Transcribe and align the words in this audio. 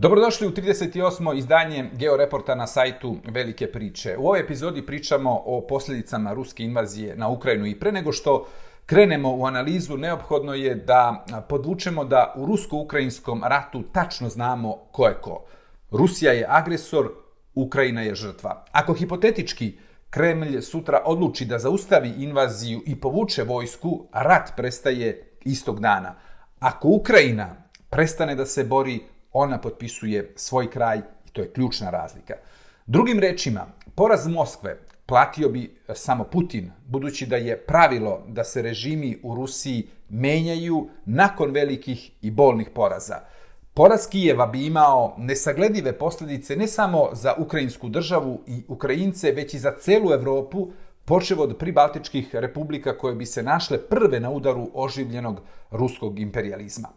Dobrodošli 0.00 0.46
u 0.46 0.50
38. 0.50 1.38
izdanje 1.38 1.90
Georeporta 1.92 2.54
na 2.54 2.66
sajtu 2.66 3.16
Velike 3.24 3.72
priče. 3.72 4.16
U 4.18 4.26
ovoj 4.26 4.40
epizodi 4.40 4.86
pričamo 4.86 5.42
o 5.44 5.66
posljedicama 5.66 6.32
ruske 6.32 6.64
invazije 6.64 7.16
na 7.16 7.28
Ukrajinu 7.28 7.66
i 7.66 7.80
pre 7.80 7.92
nego 7.92 8.12
što 8.12 8.46
krenemo 8.86 9.36
u 9.36 9.44
analizu, 9.44 9.96
neophodno 9.96 10.54
je 10.54 10.74
da 10.74 11.24
podvučemo 11.48 12.04
da 12.04 12.34
u 12.36 12.46
rusko-ukrajinskom 12.46 13.42
ratu 13.44 13.82
tačno 13.92 14.28
znamo 14.28 14.76
ko 14.92 15.06
je 15.06 15.14
ko. 15.20 15.44
Rusija 15.90 16.32
je 16.32 16.46
agresor, 16.48 17.10
Ukrajina 17.54 18.02
je 18.02 18.14
žrtva. 18.14 18.64
Ako 18.72 18.94
hipotetički 18.94 19.78
Kremlj 20.10 20.60
sutra 20.60 21.02
odluči 21.04 21.44
da 21.44 21.58
zaustavi 21.58 22.14
invaziju 22.18 22.82
i 22.86 23.00
povuče 23.00 23.42
vojsku, 23.42 24.06
rat 24.12 24.52
prestaje 24.56 25.32
istog 25.44 25.80
dana. 25.80 26.14
Ako 26.58 26.88
Ukrajina 26.88 27.56
prestane 27.90 28.34
da 28.34 28.46
se 28.46 28.64
bori, 28.64 29.00
ona 29.38 29.58
potpisuje 29.58 30.32
svoj 30.36 30.70
kraj 30.70 30.98
i 30.98 31.30
to 31.32 31.42
je 31.42 31.52
ključna 31.52 31.90
razlika. 31.90 32.34
Drugim 32.86 33.18
rečima, 33.18 33.66
poraz 33.94 34.26
Moskve 34.26 34.78
platio 35.06 35.48
bi 35.48 35.64
e, 35.88 35.94
samo 35.94 36.24
Putin, 36.24 36.70
budući 36.86 37.26
da 37.26 37.36
je 37.36 37.56
pravilo 37.56 38.22
da 38.28 38.44
se 38.44 38.62
režimi 38.62 39.18
u 39.22 39.34
Rusiji 39.34 39.88
menjaju 40.08 40.88
nakon 41.04 41.50
velikih 41.50 42.10
i 42.22 42.30
bolnih 42.30 42.70
poraza. 42.74 43.20
Poraz 43.74 44.06
Kijeva 44.10 44.46
bi 44.46 44.66
imao 44.66 45.14
nesagledive 45.18 45.92
posljedice 45.98 46.56
ne 46.56 46.66
samo 46.66 47.08
za 47.12 47.34
ukrajinsku 47.38 47.88
državu 47.88 48.40
i 48.46 48.62
Ukrajince, 48.68 49.32
već 49.32 49.54
i 49.54 49.58
za 49.58 49.72
celu 49.80 50.12
Evropu, 50.12 50.68
počevo 51.04 51.42
od 51.42 51.56
pribaltičkih 51.58 52.34
republika 52.34 52.98
koje 52.98 53.14
bi 53.14 53.26
se 53.26 53.42
našle 53.42 53.78
prve 53.78 54.20
na 54.20 54.30
udaru 54.30 54.70
oživljenog 54.74 55.40
ruskog 55.70 56.18
imperializma. 56.18 56.88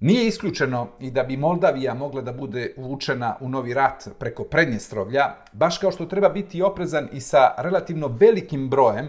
Nije 0.00 0.26
isključeno 0.26 0.88
i 1.00 1.10
da 1.10 1.22
bi 1.22 1.36
Moldavija 1.36 1.94
mogla 1.94 2.22
da 2.22 2.32
bude 2.32 2.74
uvučena 2.76 3.36
u 3.40 3.48
novi 3.48 3.74
rat 3.74 4.08
preko 4.18 4.44
Prednjestrovlja, 4.44 5.34
baš 5.52 5.78
kao 5.78 5.92
što 5.92 6.06
treba 6.06 6.28
biti 6.28 6.62
oprezan 6.62 7.08
i 7.12 7.20
sa 7.20 7.54
relativno 7.58 8.16
velikim 8.20 8.70
brojem 8.70 9.08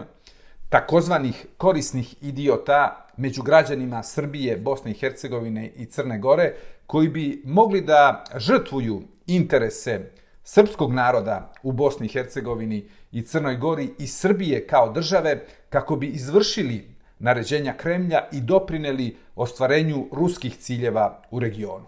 takozvanih 0.68 1.46
korisnih 1.56 2.14
idiota 2.22 3.06
među 3.16 3.42
građanima 3.42 4.02
Srbije, 4.02 4.56
Bosne 4.56 4.90
i 4.90 4.94
Hercegovine 4.94 5.68
i 5.76 5.86
Crne 5.86 6.18
Gore, 6.18 6.54
koji 6.86 7.08
bi 7.08 7.42
mogli 7.44 7.80
da 7.80 8.24
žrtvuju 8.36 9.02
interese 9.26 10.10
srpskog 10.44 10.92
naroda 10.92 11.52
u 11.62 11.72
Bosni 11.72 12.06
i 12.06 12.08
Hercegovini 12.08 12.88
i 13.12 13.22
Crnoj 13.22 13.56
Gori 13.56 13.88
i 13.98 14.06
Srbije 14.06 14.66
kao 14.66 14.92
države 14.92 15.44
kako 15.68 15.96
bi 15.96 16.06
izvršili 16.06 16.89
naređenja 17.20 17.72
Kremlja 17.76 18.28
i 18.32 18.40
doprineli 18.40 19.16
ostvarenju 19.36 20.08
ruskih 20.12 20.56
ciljeva 20.56 21.22
u 21.30 21.40
regionu. 21.40 21.86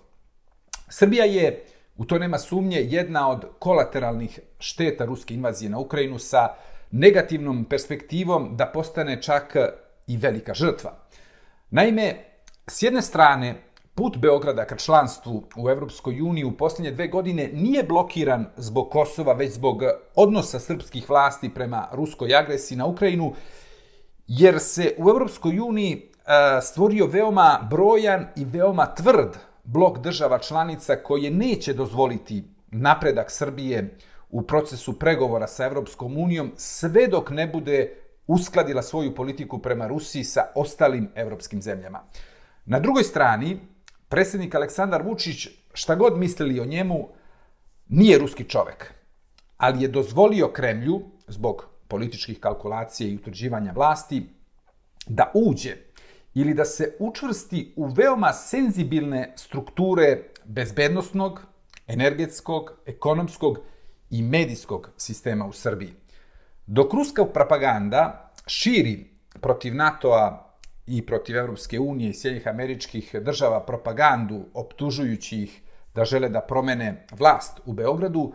Srbija 0.89 1.25
je, 1.25 1.65
u 1.97 2.05
to 2.05 2.19
nema 2.19 2.39
sumnje, 2.39 2.79
jedna 2.81 3.29
od 3.31 3.47
kolateralnih 3.59 4.41
šteta 4.59 5.05
ruske 5.05 5.35
invazije 5.35 5.71
na 5.71 5.79
Ukrajinu 5.79 6.19
sa 6.19 6.49
negativnom 6.91 7.65
perspektivom 7.65 8.57
da 8.57 8.67
postane 8.67 9.23
čak 9.23 9.57
i 10.07 10.17
velika 10.17 10.55
žrtva. 10.55 10.93
Naime, 11.71 12.15
s 12.67 12.83
jedne 12.83 13.03
strane, 13.03 13.55
put 13.95 14.17
Beograda 14.17 14.65
ka 14.65 14.77
članstvu 14.77 15.45
u 15.57 15.71
Evropskoj 15.71 16.21
uniji 16.21 16.45
u 16.45 16.57
posljednje 16.57 16.91
dve 16.91 17.09
godine 17.09 17.51
nije 17.53 17.83
blokiran 17.83 18.47
zbog 18.57 18.91
Kosova, 18.91 19.33
već 19.33 19.53
zbog 19.53 19.83
odnosa 20.15 20.59
srpskih 20.59 21.11
vlasti 21.11 21.49
prema 21.55 21.89
ruskoj 21.93 22.35
agresiji 22.37 22.79
na 22.79 22.87
Ukrajinu, 22.87 23.33
jer 24.27 24.61
se 24.61 24.95
u 24.99 25.11
Evropskoj 25.11 25.61
uniji 25.61 25.93
e, 25.93 26.61
stvorio 26.63 27.07
veoma 27.07 27.69
brojan 27.71 28.27
i 28.37 28.45
veoma 28.45 28.95
tvrd 28.95 29.37
blok 29.65 29.99
država 29.99 30.39
članica 30.39 30.97
koje 30.97 31.31
neće 31.31 31.73
dozvoliti 31.73 32.45
napredak 32.71 33.31
Srbije 33.31 33.97
u 34.31 34.43
procesu 34.43 34.99
pregovora 34.99 35.47
sa 35.47 35.65
Evropskom 35.65 36.19
unijom 36.19 36.53
sve 36.57 37.07
dok 37.07 37.31
ne 37.31 37.47
bude 37.47 37.95
uskladila 38.27 38.83
svoju 38.83 39.15
politiku 39.15 39.59
prema 39.59 39.87
Rusiji 39.87 40.25
sa 40.25 40.43
ostalim 40.55 41.11
evropskim 41.15 41.63
zemljama. 41.63 42.03
Na 42.65 42.81
drugoj 42.81 43.05
strani, 43.05 43.61
predsjednik 44.09 44.55
Aleksandar 44.55 45.03
Vučić, 45.03 45.49
šta 45.75 45.95
god 45.95 46.19
mislili 46.19 46.61
o 46.61 46.65
njemu, 46.65 47.09
nije 47.89 48.19
ruski 48.19 48.45
čovek, 48.45 48.95
ali 49.57 49.83
je 49.83 49.89
dozvolio 49.89 50.49
Kremlju, 50.49 51.03
zbog 51.27 51.72
političkih 51.93 52.41
kalkulacija 52.41 53.09
i 53.09 53.17
utvrđivanja 53.17 53.73
vlasti, 53.73 54.23
da 55.07 55.31
uđe 55.35 55.77
ili 56.35 56.55
da 56.55 56.65
se 56.65 56.95
učvrsti 56.99 57.73
u 57.77 57.87
veoma 57.87 58.33
senzibilne 58.33 59.33
strukture 59.37 60.23
bezbednostnog, 60.45 61.43
energetskog, 61.87 62.73
ekonomskog 62.87 63.59
i 64.11 64.23
medijskog 64.23 64.89
sistema 64.97 65.47
u 65.47 65.53
Srbiji. 65.53 65.93
Dok 66.67 66.95
ruska 66.95 67.25
propaganda 67.25 68.33
širi 68.47 69.11
protiv 69.41 69.75
NATO-a 69.75 70.49
i 70.87 71.03
protiv 71.07 71.37
Evropske 71.37 71.81
unije 71.81 72.11
i 72.11 72.15
Sjednjih 72.15 72.49
američkih 72.49 73.15
država 73.21 73.61
propagandu 73.67 74.47
optužujući 74.55 75.43
ih 75.43 75.61
da 75.95 76.05
žele 76.05 76.29
da 76.29 76.41
promene 76.41 77.07
vlast 77.11 77.61
u 77.67 77.73
Beogradu, 77.73 78.33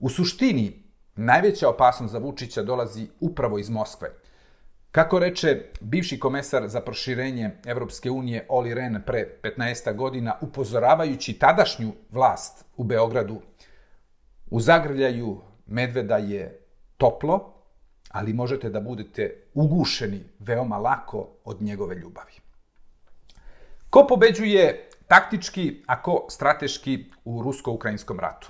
u 0.00 0.08
suštini 0.08 0.87
najveća 1.18 1.68
opasnost 1.68 2.12
za 2.12 2.18
Vučića 2.18 2.62
dolazi 2.62 3.08
upravo 3.20 3.58
iz 3.58 3.70
Moskve. 3.70 4.08
Kako 4.92 5.18
reče 5.18 5.62
bivši 5.80 6.18
komesar 6.20 6.68
za 6.68 6.80
proširenje 6.80 7.50
Evropske 7.66 8.10
unije 8.10 8.46
Oli 8.48 8.74
Ren 8.74 9.02
pre 9.06 9.38
15 9.42 9.94
godina, 9.94 10.36
upozoravajući 10.40 11.32
tadašnju 11.32 11.92
vlast 12.10 12.64
u 12.76 12.84
Beogradu, 12.84 13.40
u 14.50 14.60
zagrljaju 14.60 15.40
medveda 15.66 16.16
je 16.16 16.60
toplo, 16.96 17.54
ali 18.10 18.32
možete 18.32 18.70
da 18.70 18.80
budete 18.80 19.42
ugušeni 19.54 20.24
veoma 20.38 20.78
lako 20.78 21.28
od 21.44 21.62
njegove 21.62 21.94
ljubavi. 21.94 22.32
Ko 23.90 24.06
pobeđuje 24.08 24.88
taktički, 25.06 25.82
a 25.86 26.02
ko 26.02 26.26
strateški 26.30 27.04
u 27.24 27.42
rusko-ukrajinskom 27.42 28.20
ratu? 28.20 28.48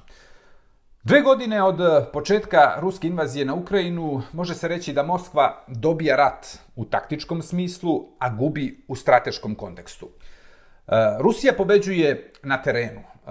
Dve 1.08 1.20
godine 1.20 1.62
od 1.62 1.80
eh, 1.80 2.04
početka 2.12 2.74
ruske 2.80 3.06
invazije 3.06 3.44
na 3.44 3.54
Ukrajinu 3.54 4.22
može 4.32 4.54
se 4.54 4.68
reći 4.68 4.92
da 4.92 5.02
Moskva 5.02 5.64
dobija 5.66 6.16
rat 6.16 6.46
u 6.76 6.84
taktičkom 6.84 7.42
smislu, 7.42 8.08
a 8.18 8.30
gubi 8.30 8.84
u 8.88 8.96
strateškom 8.96 9.54
kontekstu. 9.54 10.08
Eh, 10.08 10.92
Rusija 11.20 11.52
pobeđuje 11.52 12.32
na 12.42 12.62
terenu, 12.62 13.00
eh, 13.00 13.30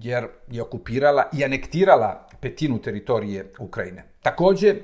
jer 0.00 0.26
je 0.48 0.62
okupirala 0.62 1.28
i 1.32 1.44
anektirala 1.44 2.28
petinu 2.40 2.78
teritorije 2.78 3.52
Ukrajine. 3.58 4.04
Takođe, 4.22 4.74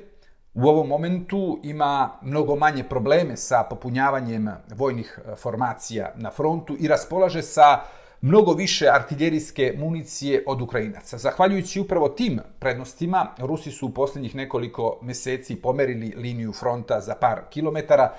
u 0.54 0.68
ovom 0.68 0.88
momentu 0.88 1.60
ima 1.62 2.18
mnogo 2.22 2.56
manje 2.56 2.84
probleme 2.84 3.36
sa 3.36 3.66
popunjavanjem 3.70 4.48
vojnih 4.74 5.18
formacija 5.36 6.12
na 6.16 6.30
frontu 6.30 6.76
i 6.80 6.88
raspolaže 6.88 7.42
sa 7.42 7.80
mnogo 8.20 8.52
više 8.52 8.88
artiljerijske 8.88 9.74
municije 9.78 10.44
od 10.46 10.60
Ukrajinaca. 10.60 11.18
Zahvaljujući 11.18 11.80
upravo 11.80 12.08
tim 12.08 12.40
prednostima, 12.58 13.26
Rusi 13.38 13.70
su 13.70 13.86
u 13.86 13.90
posljednjih 13.90 14.34
nekoliko 14.34 14.98
meseci 15.02 15.56
pomerili 15.56 16.14
liniju 16.16 16.52
fronta 16.52 17.00
za 17.00 17.14
par 17.14 17.40
kilometara 17.50 18.14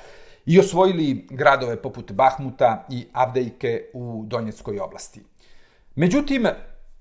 i 0.46 0.60
osvojili 0.60 1.28
gradove 1.30 1.82
poput 1.82 2.12
Bahmuta 2.12 2.86
i 2.90 3.06
Avdejke 3.14 3.86
u 3.94 4.24
Donjeckoj 4.28 4.80
oblasti. 4.80 5.22
Međutim, 5.96 6.48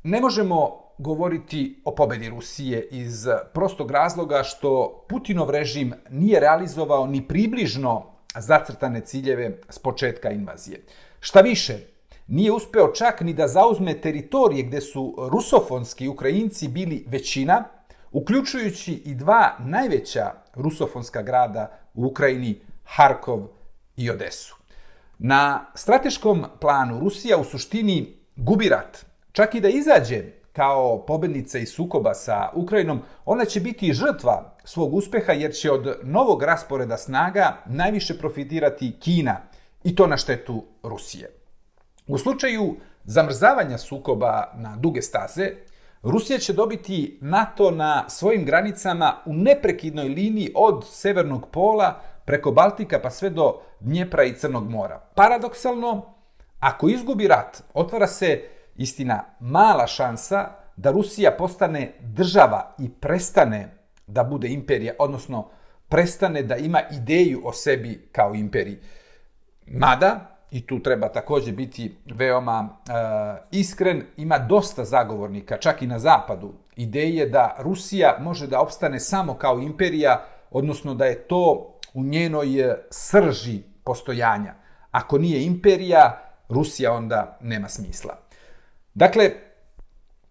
ne 0.03 0.21
možemo 0.21 0.85
govoriti 0.99 1.83
o 1.85 1.95
pobedi 1.95 2.29
Rusije 2.29 2.89
iz 2.91 3.27
prostog 3.55 3.91
razloga 3.91 4.43
što 4.43 5.05
Putinov 5.09 5.51
režim 5.51 5.93
nije 6.11 6.41
realizovao 6.41 7.07
ni 7.07 7.29
približno 7.29 8.07
zacrtane 8.39 9.01
ciljeve 9.01 9.59
s 9.69 9.79
početka 9.79 10.31
invazije. 10.31 10.81
Šta 11.21 11.41
više, 11.41 11.79
nije 12.29 12.53
uspeo 12.53 12.93
čak 12.93 13.21
ni 13.21 13.33
da 13.33 13.49
zauzme 13.49 14.01
teritorije 14.01 14.63
gde 14.63 14.81
su 14.81 15.15
rusofonski 15.31 16.09
Ukrajinci 16.09 16.69
bili 16.69 17.05
većina, 17.09 17.65
uključujući 18.13 18.93
i 18.93 19.15
dva 19.15 19.57
najveća 19.59 20.33
rusofonska 20.55 21.23
grada 21.23 21.79
u 21.95 22.07
Ukrajini, 22.07 22.61
Harkov 22.85 23.41
i 23.97 24.11
Odesu. 24.11 24.57
Na 25.19 25.67
strateškom 25.75 26.45
planu 26.61 27.01
Rusija 27.01 27.39
u 27.39 27.45
suštini 27.45 28.17
gubi 28.37 28.69
rat. 28.69 29.07
Čak 29.33 29.55
i 29.55 29.61
da 29.61 29.69
izađe 29.69 30.25
kao 30.53 31.07
pobednica 31.07 31.59
iz 31.59 31.69
sukoba 31.69 32.15
sa 32.15 32.51
Ukrajinom, 32.55 33.01
ona 33.25 33.45
će 33.45 33.61
biti 33.61 33.93
žrtva 33.93 34.57
svog 34.65 34.95
uspeha 34.95 35.33
jer 35.33 35.53
će 35.53 35.71
od 35.71 35.99
novog 36.03 36.43
rasporeda 36.43 36.97
snaga 36.97 37.57
najviše 37.67 38.19
profitirati 38.19 38.97
Kina 39.01 39.37
i 39.85 39.95
to 39.95 40.07
na 40.07 40.17
štetu 40.17 40.65
Rusije. 40.83 41.38
U 42.09 42.19
slučaju 42.19 42.77
zamrzavanja 43.05 43.79
sukoba 43.79 44.53
na 44.57 44.77
duge 44.77 45.03
staze, 45.03 45.51
Rusija 46.03 46.39
će 46.39 46.53
dobiti 46.53 47.19
NATO 47.21 47.71
na 47.71 48.09
svojim 48.09 48.45
granicama 48.45 49.23
u 49.27 49.33
neprekidnoj 49.33 50.09
liniji 50.09 50.53
od 50.55 50.85
Severnog 50.91 51.51
pola 51.51 52.01
preko 52.25 52.51
Baltika 52.51 53.01
pa 53.03 53.11
sve 53.11 53.31
do 53.31 53.61
Dnjepra 53.81 54.25
i 54.25 54.35
Crnog 54.35 54.71
mora. 54.71 55.01
Paradoksalno, 55.15 56.15
ako 56.61 56.89
izgubi 56.89 57.29
rat, 57.29 57.63
otvara 57.75 58.07
se 58.07 58.43
istina, 58.77 59.25
mala 59.41 59.87
šansa 59.87 60.49
da 60.77 60.91
Rusija 60.91 61.31
postane 61.39 61.93
država 62.01 62.75
i 62.79 62.91
prestane 62.91 63.75
da 64.07 64.25
bude 64.25 64.49
imperija, 64.49 64.95
odnosno 64.99 65.49
prestane 65.89 66.43
da 66.43 66.57
ima 66.57 66.81
ideju 66.91 67.41
o 67.45 67.53
sebi 67.53 68.09
kao 68.13 68.35
imperiji. 68.35 68.79
Mada, 69.67 70.38
i 70.51 70.67
tu 70.67 70.83
treba 70.83 71.09
također 71.09 71.55
biti 71.55 71.97
veoma 72.15 72.69
e, 72.69 72.93
iskren, 73.51 74.03
ima 74.17 74.39
dosta 74.39 74.85
zagovornika, 74.85 75.57
čak 75.57 75.83
i 75.83 75.87
na 75.87 75.99
zapadu, 75.99 76.53
ideje 76.77 77.27
da 77.27 77.57
Rusija 77.59 78.17
može 78.21 78.47
da 78.47 78.61
opstane 78.61 79.01
samo 79.01 79.35
kao 79.35 79.59
imperija, 79.59 80.25
odnosno 80.51 80.95
da 80.95 81.05
je 81.05 81.29
to 81.29 81.75
u 81.95 82.03
njenoj 82.03 82.61
e, 82.61 82.77
srži 82.91 83.63
postojanja. 83.85 84.55
Ako 84.91 85.19
nije 85.19 85.45
imperija, 85.45 86.23
Rusija 86.49 86.93
onda 86.93 87.39
nema 87.41 87.69
smisla. 87.69 88.17
Dakle, 88.95 89.31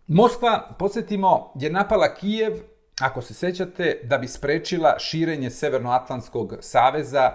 Moskva, 0.08 0.76
podsjetimo, 0.80 1.52
je 1.56 1.70
napala 1.70 2.16
Kijev, 2.16 2.54
ako 3.02 3.22
se 3.22 3.34
sećate, 3.34 4.00
da 4.04 4.18
bi 4.18 4.28
sprečila 4.28 5.00
širenje 5.00 5.50
Severnoatlantskog 5.50 6.58
saveza 6.60 7.32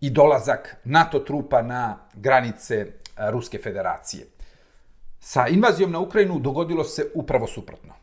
i 0.00 0.10
dolazak 0.10 0.76
NATO 0.84 1.18
trupa 1.18 1.62
na 1.62 1.98
granice 2.14 2.74
e, 2.74 2.86
Ruske 3.30 3.58
federacije. 3.58 4.26
Sa 5.20 5.48
invazijom 5.48 5.92
na 5.92 5.98
Ukrajinu 5.98 6.38
dogodilo 6.38 6.84
se 6.84 7.10
upravo 7.14 7.46
suprotno. 7.46 7.94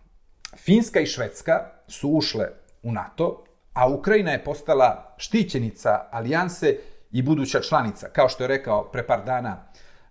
Finska 0.57 0.99
i 0.99 1.05
Švedska 1.05 1.71
su 1.87 2.09
ušle 2.09 2.47
u 2.83 2.91
NATO, 2.91 3.43
a 3.73 3.89
Ukrajina 3.89 4.31
je 4.31 4.43
postala 4.43 5.15
štićenica 5.17 6.05
alijanse 6.11 6.77
i 7.11 7.21
buduća 7.21 7.61
članica. 7.61 8.07
Kao 8.09 8.29
što 8.29 8.43
je 8.43 8.47
rekao 8.47 8.91
pre 8.91 9.07
par 9.07 9.25
dana 9.25 9.57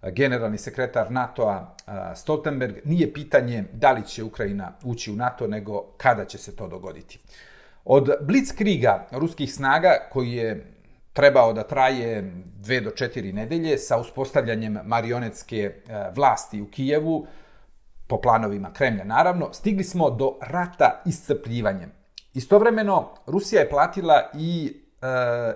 e, 0.03 0.11
generalni 0.11 0.59
sekretar 0.59 1.11
NATO-a 1.13 1.75
e, 1.87 2.17
Stoltenberg, 2.17 2.77
nije 2.85 3.13
pitanje 3.13 3.65
da 3.73 3.93
li 3.93 4.07
će 4.07 4.25
Ukrajina 4.25 4.73
ući 4.85 5.13
u 5.13 5.17
NATO, 5.17 5.47
nego 5.47 5.83
kada 5.97 6.25
će 6.25 6.39
se 6.39 6.57
to 6.57 6.69
dogoditi. 6.69 7.19
Od 7.85 8.11
Blitzkriga 8.21 9.07
ruskih 9.11 9.55
snaga, 9.55 10.09
koji 10.13 10.33
je 10.33 10.74
trebao 11.15 11.53
da 11.53 11.63
traje 11.63 12.33
dve 12.57 12.81
do 12.81 12.91
četiri 12.91 13.33
nedelje 13.33 13.79
sa 13.79 13.99
uspostavljanjem 13.99 14.79
marionetske 14.85 15.59
e, 15.59 15.73
vlasti 16.15 16.63
u 16.63 16.67
Kijevu, 16.71 17.27
po 18.07 18.21
planovima 18.21 18.73
Kremlja 18.73 19.05
naravno, 19.05 19.53
stigli 19.53 19.85
smo 19.85 20.11
do 20.11 20.39
rata 20.43 21.03
iscrpljivanjem. 21.07 21.93
Istovremeno, 22.35 23.15
Rusija 23.27 23.61
je 23.61 23.69
platila 23.69 24.31
i 24.35 24.73
e, 25.03 25.07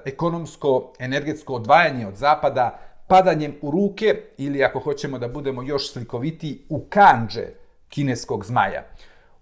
ekonomsko, 0.05 0.93
energetsko 0.99 1.55
odvajanje 1.55 2.06
od 2.06 2.14
Zapada 2.14 2.78
padanjem 3.06 3.55
u 3.62 3.70
ruke 3.70 4.22
ili 4.37 4.64
ako 4.64 4.81
hoćemo 4.81 5.19
da 5.19 5.28
budemo 5.28 5.62
još 5.62 5.93
slikoviti 5.93 6.66
u 6.69 6.84
kanđe 6.88 7.46
kineskog 7.88 8.44
zmaja. 8.44 8.84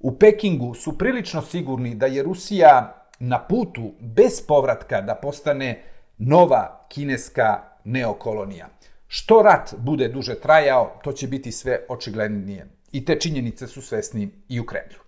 U 0.00 0.18
Pekingu 0.18 0.74
su 0.74 0.98
prilično 0.98 1.42
sigurni 1.42 1.94
da 1.94 2.06
je 2.06 2.22
Rusija 2.22 3.02
na 3.18 3.38
putu 3.38 3.92
bez 4.00 4.46
povratka 4.46 5.00
da 5.00 5.14
postane 5.14 5.82
nova 6.18 6.86
kineska 6.88 7.62
neokolonija. 7.84 8.68
Što 9.08 9.42
rat 9.42 9.74
bude 9.78 10.08
duže 10.08 10.34
trajao, 10.34 11.00
to 11.04 11.12
će 11.12 11.28
biti 11.28 11.52
sve 11.52 11.80
očiglednije. 11.88 12.66
I 12.92 13.04
te 13.04 13.20
činjenice 13.20 13.66
su 13.66 13.82
svesni 13.82 14.30
i 14.48 14.60
u 14.60 14.66
Kremlju. 14.66 14.98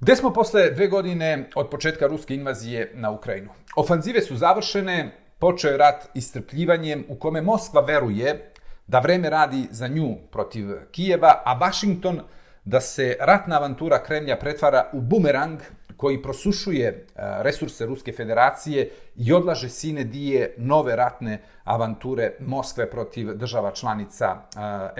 Gde 0.00 0.16
smo 0.16 0.32
posle 0.32 0.70
dve 0.70 0.86
godine 0.88 1.50
od 1.54 1.70
početka 1.70 2.06
ruske 2.06 2.34
invazije 2.34 2.92
na 2.94 3.10
Ukrajinu? 3.10 3.50
Ofanzive 3.76 4.20
su 4.22 4.36
završene, 4.36 5.10
počeo 5.38 5.70
je 5.70 5.76
rat 5.76 6.08
istrpljivanjem 6.14 7.04
u 7.08 7.18
kome 7.18 7.40
Moskva 7.42 7.80
veruje 7.80 8.52
da 8.86 8.98
vreme 8.98 9.30
radi 9.30 9.68
za 9.70 9.88
nju 9.88 10.16
protiv 10.32 10.66
Kijeva, 10.90 11.42
a 11.44 11.58
Washington 11.58 12.20
da 12.64 12.80
se 12.80 13.16
ratna 13.20 13.56
avantura 13.56 14.02
Kremlja 14.02 14.36
pretvara 14.36 14.90
u 14.92 15.00
bumerang 15.00 15.60
koji 15.96 16.22
prosušuje 16.22 16.88
e, 16.88 17.02
resurse 17.16 17.86
Ruske 17.86 18.12
federacije 18.12 18.90
i 19.16 19.32
odlaže 19.32 19.68
sine 19.68 20.04
dije 20.04 20.54
nove 20.56 20.96
ratne 20.96 21.42
avanture 21.64 22.32
Moskve 22.40 22.90
protiv 22.90 23.34
država 23.34 23.70
članica 23.70 24.26
e, 24.26 24.40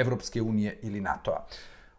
Evropske 0.00 0.42
unije 0.42 0.78
ili 0.82 1.00
NATO-a. 1.00 1.46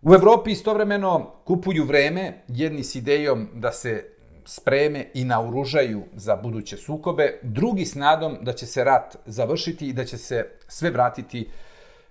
U 0.01 0.13
Evropi 0.13 0.51
istovremeno 0.51 1.33
kupuju 1.45 1.83
vreme 1.83 2.43
jedni 2.47 2.83
s 2.83 2.95
idejom 2.95 3.47
da 3.53 3.71
se 3.71 4.03
spreme 4.45 5.05
i 5.13 5.23
naoružaju 5.25 6.03
za 6.15 6.35
buduće 6.35 6.77
sukobe, 6.77 7.39
drugi 7.43 7.85
s 7.85 7.95
nadom 7.95 8.37
da 8.41 8.53
će 8.53 8.65
se 8.65 8.83
rat 8.83 9.15
završiti 9.25 9.87
i 9.87 9.93
da 9.93 10.05
će 10.05 10.17
se 10.17 10.45
sve 10.67 10.89
vratiti 10.89 11.49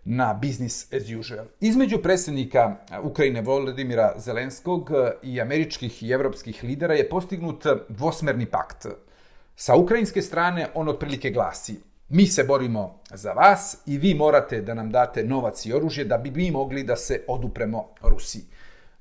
na 0.07 0.35
business 0.35 0.93
as 0.93 1.03
usual. 1.21 1.47
Između 1.61 1.99
predsjednika 1.99 2.77
Ukrajine 3.03 3.41
Volodimira 3.41 4.13
Zelenskog 4.17 4.91
i 5.23 5.41
američkih 5.41 6.03
i 6.03 6.11
evropskih 6.11 6.65
lidera 6.65 6.95
je 6.95 7.09
postignut 7.09 7.67
dvosmerni 7.89 8.47
pakt. 8.47 8.87
Sa 9.57 9.77
ukrajinske 9.77 10.23
strane 10.23 10.69
on 10.75 10.89
otprilike 10.89 11.31
glasi 11.31 11.81
mi 12.09 12.27
se 12.27 12.45
borimo 12.45 12.99
za 13.15 13.33
vas 13.33 13.77
i 13.87 13.99
vi 13.99 14.15
morate 14.15 14.61
da 14.61 14.75
nam 14.75 14.91
date 14.91 15.25
novac 15.25 15.67
i 15.67 15.73
oružje 15.73 16.05
da 16.05 16.19
bi 16.19 16.31
mi 16.31 16.51
mogli 16.51 16.83
da 16.83 16.97
se 16.97 17.25
odupremo 17.29 17.89
Rusiji. 18.03 18.43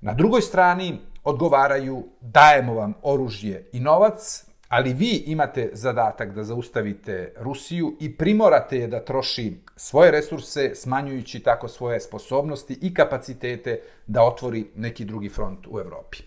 Na 0.02 0.14
drugoj 0.14 0.42
strani 0.42 1.00
odgovaraju 1.24 2.04
dajemo 2.22 2.74
vam 2.74 2.94
oružje 3.02 3.70
i 3.74 3.80
novac, 3.80 4.46
ali 4.76 4.94
vi 4.94 5.24
imate 5.26 5.70
zadatak 5.74 6.34
da 6.34 6.44
zaustavite 6.44 7.34
Rusiju 7.38 7.96
i 8.00 8.18
primorate 8.18 8.78
je 8.78 8.88
da 8.88 9.06
troši 9.06 9.58
svoje 9.76 10.12
resurse, 10.12 10.76
smanjujući 10.76 11.40
tako 11.40 11.68
svoje 11.68 12.00
sposobnosti 12.00 12.78
i 12.82 12.94
kapacitete 12.94 13.82
da 14.08 14.24
otvori 14.24 14.66
neki 14.76 15.06
drugi 15.06 15.30
front 15.30 15.68
u 15.68 15.80
Evropi. 15.80 16.18
E, 16.18 16.26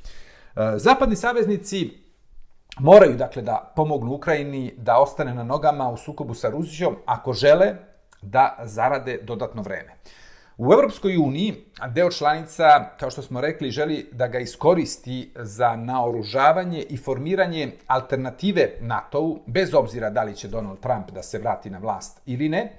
zapadni 0.77 1.17
saveznici 1.17 1.91
moraju 2.79 3.17
dakle 3.17 3.43
da 3.43 3.73
pomognu 3.77 4.13
Ukrajini 4.13 4.75
da 4.77 4.99
ostane 4.99 5.35
na 5.35 5.45
nogama 5.45 5.91
u 5.91 5.97
sukobu 5.97 6.35
sa 6.35 6.51
Rusijom 6.51 6.97
ako 7.07 7.33
žele 7.33 7.75
da 8.23 8.57
zarade 8.65 9.19
dodatno 9.23 9.63
vreme. 9.63 9.93
U 10.59 10.73
Evropskoj 10.73 11.17
uniji 11.17 11.55
deo 11.91 12.11
članica, 12.11 12.65
kao 13.01 13.11
što 13.11 13.23
smo 13.23 13.41
rekli, 13.41 13.71
želi 13.71 14.09
da 14.13 14.27
ga 14.27 14.39
iskoristi 14.39 15.31
za 15.37 15.77
naoružavanje 15.77 16.83
i 16.83 16.97
formiranje 16.97 17.73
alternative 17.87 18.71
NATO-u, 18.81 19.41
bez 19.47 19.75
obzira 19.75 20.11
da 20.11 20.23
li 20.23 20.37
će 20.37 20.49
Donald 20.49 20.81
Trump 20.81 21.11
da 21.11 21.23
se 21.23 21.39
vrati 21.39 21.71
na 21.71 21.79
vlast 21.79 22.21
ili 22.27 22.49
ne. 22.49 22.73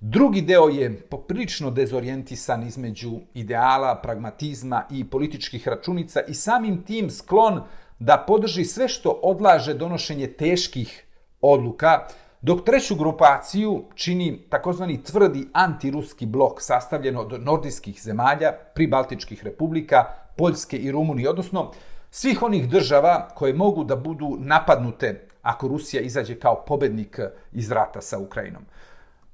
Drugi 0.00 0.40
deo 0.40 0.68
je 0.68 1.00
poprilično 1.00 1.70
dezorijentisan 1.70 2.66
između 2.66 3.12
ideala, 3.34 4.00
pragmatizma 4.02 4.84
i 4.90 5.10
političkih 5.10 5.68
računica 5.68 6.20
i 6.28 6.34
samim 6.34 6.82
tim 6.84 7.10
sklon 7.10 7.62
da 7.98 8.24
podrži 8.26 8.64
sve 8.64 8.88
što 8.88 9.10
odlaže 9.22 9.74
donošenje 9.74 10.26
teških 10.26 11.06
odluka, 11.40 12.06
dok 12.42 12.64
treću 12.64 12.94
grupaciju 12.94 13.84
čini 13.94 14.42
takozvani 14.48 15.02
tvrdi 15.02 15.48
antiruski 15.52 16.26
blok 16.26 16.62
sastavljen 16.62 17.16
od 17.16 17.42
nordijskih 17.42 18.02
zemalja, 18.02 18.52
pribaltičkih 18.74 19.44
republika, 19.44 20.04
Poljske 20.36 20.76
i 20.76 20.92
Rumunije, 20.92 21.30
odnosno 21.30 21.72
svih 22.10 22.42
onih 22.42 22.68
država 22.68 23.28
koje 23.34 23.54
mogu 23.54 23.84
da 23.84 23.96
budu 23.96 24.36
napadnute 24.38 25.28
ako 25.42 25.68
Rusija 25.68 26.02
izađe 26.02 26.38
kao 26.40 26.64
pobednik 26.66 27.20
iz 27.52 27.70
rata 27.72 28.00
sa 28.00 28.18
Ukrajinom. 28.18 28.62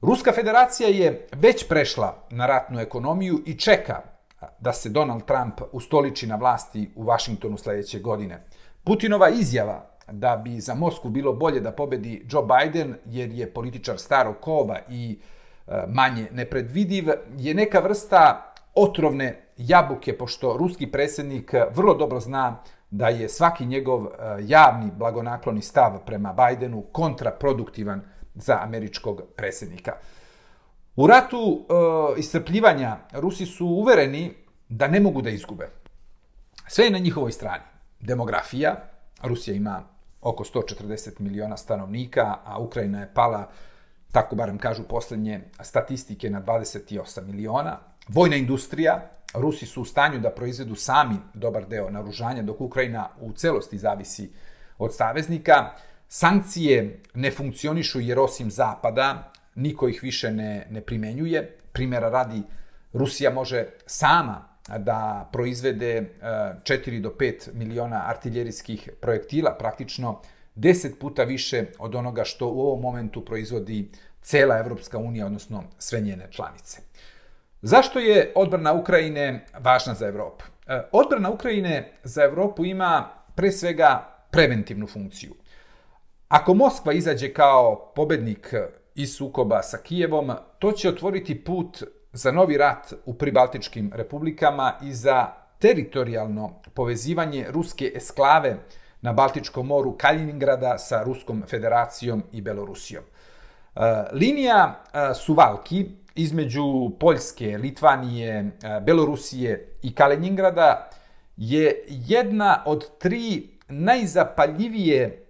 Ruska 0.00 0.32
federacija 0.32 0.88
je 0.88 1.26
već 1.32 1.68
prešla 1.68 2.26
na 2.30 2.46
ratnu 2.46 2.80
ekonomiju 2.80 3.42
i 3.46 3.58
čeka 3.58 4.02
da 4.60 4.72
se 4.72 4.88
Donald 4.88 5.24
Trump 5.24 5.60
ustoliči 5.72 6.26
na 6.26 6.36
vlasti 6.36 6.90
u 6.96 7.04
Vašingtonu 7.04 7.58
sljedeće 7.58 7.98
godine. 8.00 8.44
Putinova 8.84 9.28
izjava 9.28 9.97
da 10.12 10.36
bi 10.36 10.60
za 10.60 10.74
Mosku 10.74 11.08
bilo 11.08 11.32
bolje 11.32 11.60
da 11.60 11.72
pobedi 11.72 12.26
Joe 12.30 12.42
Biden, 12.42 12.94
jer 13.04 13.30
je 13.30 13.52
političar 13.52 13.98
starog 13.98 14.36
kova 14.40 14.78
i 14.88 15.18
e, 15.66 15.72
manje 15.88 16.28
nepredvidiv, 16.32 17.08
je 17.36 17.54
neka 17.54 17.80
vrsta 17.80 18.52
otrovne 18.74 19.42
jabuke, 19.56 20.18
pošto 20.18 20.56
ruski 20.56 20.86
predsjednik 20.86 21.54
vrlo 21.74 21.94
dobro 21.94 22.20
zna 22.20 22.62
da 22.90 23.08
je 23.08 23.28
svaki 23.28 23.66
njegov 23.66 24.06
e, 24.06 24.08
javni 24.40 24.90
blagonakloni 24.96 25.62
stav 25.62 25.98
prema 26.06 26.32
Bidenu 26.32 26.82
kontraproduktivan 26.92 28.02
za 28.34 28.58
američkog 28.62 29.22
predsjednika. 29.36 29.92
U 30.96 31.06
ratu 31.06 31.38
e, 31.38 32.20
iscrpljivanja 32.20 32.96
Rusi 33.12 33.46
su 33.46 33.66
uvereni 33.66 34.34
da 34.68 34.88
ne 34.88 35.00
mogu 35.00 35.22
da 35.22 35.30
izgube. 35.30 35.68
Sve 36.66 36.84
je 36.84 36.90
na 36.90 36.98
njihovoj 36.98 37.32
strani. 37.32 37.64
Demografija, 38.00 38.76
Rusija 39.22 39.56
ima 39.56 39.82
oko 40.20 40.44
140 40.44 41.20
miliona 41.20 41.56
stanovnika, 41.56 42.36
a 42.44 42.58
Ukrajina 42.58 43.00
je 43.00 43.14
pala, 43.14 43.50
tako 44.12 44.36
barem 44.36 44.58
kažu 44.58 44.82
posljednje 44.82 45.40
statistike, 45.60 46.30
na 46.30 46.42
28 46.42 47.22
miliona. 47.22 47.78
Vojna 48.08 48.36
industrija, 48.36 49.10
Rusi 49.34 49.66
su 49.66 49.82
u 49.82 49.84
stanju 49.84 50.18
da 50.18 50.30
proizvedu 50.30 50.74
sami 50.74 51.16
dobar 51.34 51.66
deo 51.66 51.90
naružanja, 51.90 52.42
dok 52.42 52.60
Ukrajina 52.60 53.08
u 53.20 53.32
celosti 53.32 53.78
zavisi 53.78 54.30
od 54.78 54.96
saveznika. 54.96 55.70
Sankcije 56.08 57.00
ne 57.14 57.30
funkcionišu 57.30 58.00
jer 58.00 58.18
osim 58.18 58.50
Zapada 58.50 59.32
niko 59.54 59.88
ih 59.88 60.02
više 60.02 60.30
ne, 60.30 60.66
ne 60.70 60.80
primenjuje. 60.80 61.56
Primjera 61.72 62.08
radi 62.08 62.42
Rusija 62.92 63.30
može 63.30 63.66
sama 63.86 64.48
da 64.78 65.28
proizvede 65.32 65.96
e, 65.96 66.04
4 66.62 67.00
do 67.00 67.10
5 67.18 67.54
miliona 67.54 68.02
artiljerijskih 68.06 68.90
projektila, 69.00 69.56
praktično 69.58 70.20
10 70.56 70.98
puta 71.00 71.24
više 71.24 71.64
od 71.78 71.94
onoga 71.94 72.24
što 72.24 72.48
u 72.48 72.60
ovom 72.60 72.80
momentu 72.80 73.24
proizvodi 73.24 73.90
cela 74.22 74.58
Evropska 74.58 74.98
unija, 74.98 75.26
odnosno 75.26 75.64
sve 75.78 76.00
njene 76.00 76.26
članice. 76.30 76.80
Zašto 77.62 77.98
je 77.98 78.32
odbrana 78.34 78.72
Ukrajine 78.72 79.46
važna 79.58 79.94
za 79.94 80.06
Evropu? 80.06 80.44
E, 80.66 80.82
odbrana 80.92 81.30
Ukrajine 81.30 81.92
za 82.04 82.24
Evropu 82.24 82.64
ima 82.64 83.08
pre 83.34 83.52
svega 83.52 84.18
preventivnu 84.30 84.86
funkciju. 84.86 85.34
Ako 86.28 86.54
Moskva 86.54 86.92
izađe 86.92 87.32
kao 87.32 87.92
pobednik 87.94 88.54
iz 88.94 89.16
sukoba 89.16 89.62
sa 89.62 89.78
Kijevom, 89.78 90.32
to 90.58 90.72
će 90.72 90.88
otvoriti 90.88 91.44
put 91.44 91.82
za 92.12 92.32
novi 92.32 92.56
rat 92.56 92.92
u 93.06 93.14
pribaltičkim 93.14 93.92
republikama 93.94 94.72
i 94.82 94.92
za 94.92 95.26
teritorijalno 95.58 96.60
povezivanje 96.74 97.46
ruske 97.50 97.92
esklave 97.94 98.56
na 99.00 99.12
Baltičkom 99.12 99.66
moru 99.66 99.96
Kaliningrada 99.98 100.78
sa 100.78 101.02
Ruskom 101.02 101.42
federacijom 101.46 102.22
i 102.32 102.40
Belorusijom. 102.40 103.04
E, 103.04 103.80
linija 104.12 104.84
e, 104.92 105.14
Suvalki 105.14 105.86
između 106.14 106.90
Poljske, 107.00 107.58
Litvanije, 107.58 108.34
e, 108.38 108.80
Belorusije 108.80 109.76
i 109.82 109.94
Kaliningrada 109.94 110.90
je 111.36 111.84
jedna 111.88 112.62
od 112.66 112.98
tri 112.98 113.48
najzapaljivije 113.68 115.24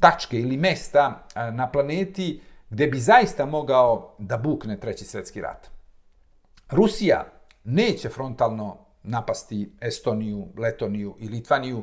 tačke 0.00 0.40
ili 0.40 0.56
mesta 0.56 1.26
na 1.52 1.70
planeti 1.70 2.40
gde 2.70 2.86
bi 2.86 2.98
zaista 2.98 3.46
mogao 3.46 4.16
da 4.18 4.36
bukne 4.36 4.80
treći 4.80 5.04
svetski 5.04 5.40
rat. 5.40 5.75
Rusija 6.70 7.24
neće 7.64 8.08
frontalno 8.08 8.76
napasti 9.02 9.70
Estoniju, 9.80 10.48
Letoniju 10.58 11.16
i 11.18 11.28
Litvaniju. 11.28 11.82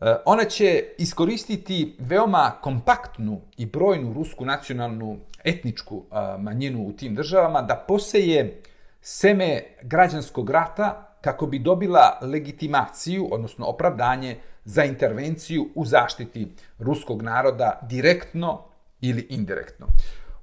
E, 0.00 0.14
Ona 0.24 0.44
će 0.44 0.84
iskoristiti 0.98 1.96
veoma 1.98 2.52
kompaktnu 2.60 3.40
i 3.56 3.66
brojnu 3.66 4.12
rusku 4.12 4.44
nacionalnu 4.44 5.18
etničku 5.44 6.04
e, 6.10 6.38
manjinu 6.38 6.86
u 6.86 6.92
tim 6.92 7.14
državama 7.14 7.62
da 7.62 7.84
poseje 7.88 8.62
seme 9.00 9.62
građanskog 9.82 10.50
rata 10.50 11.04
kako 11.20 11.46
bi 11.46 11.58
dobila 11.58 12.18
legitimaciju, 12.22 13.28
odnosno 13.30 13.66
opravdanje 13.66 14.36
za 14.64 14.84
intervenciju 14.84 15.68
u 15.74 15.84
zaštiti 15.84 16.48
ruskog 16.78 17.22
naroda 17.22 17.80
direktno 17.82 18.64
ili 19.00 19.26
indirektno. 19.30 19.86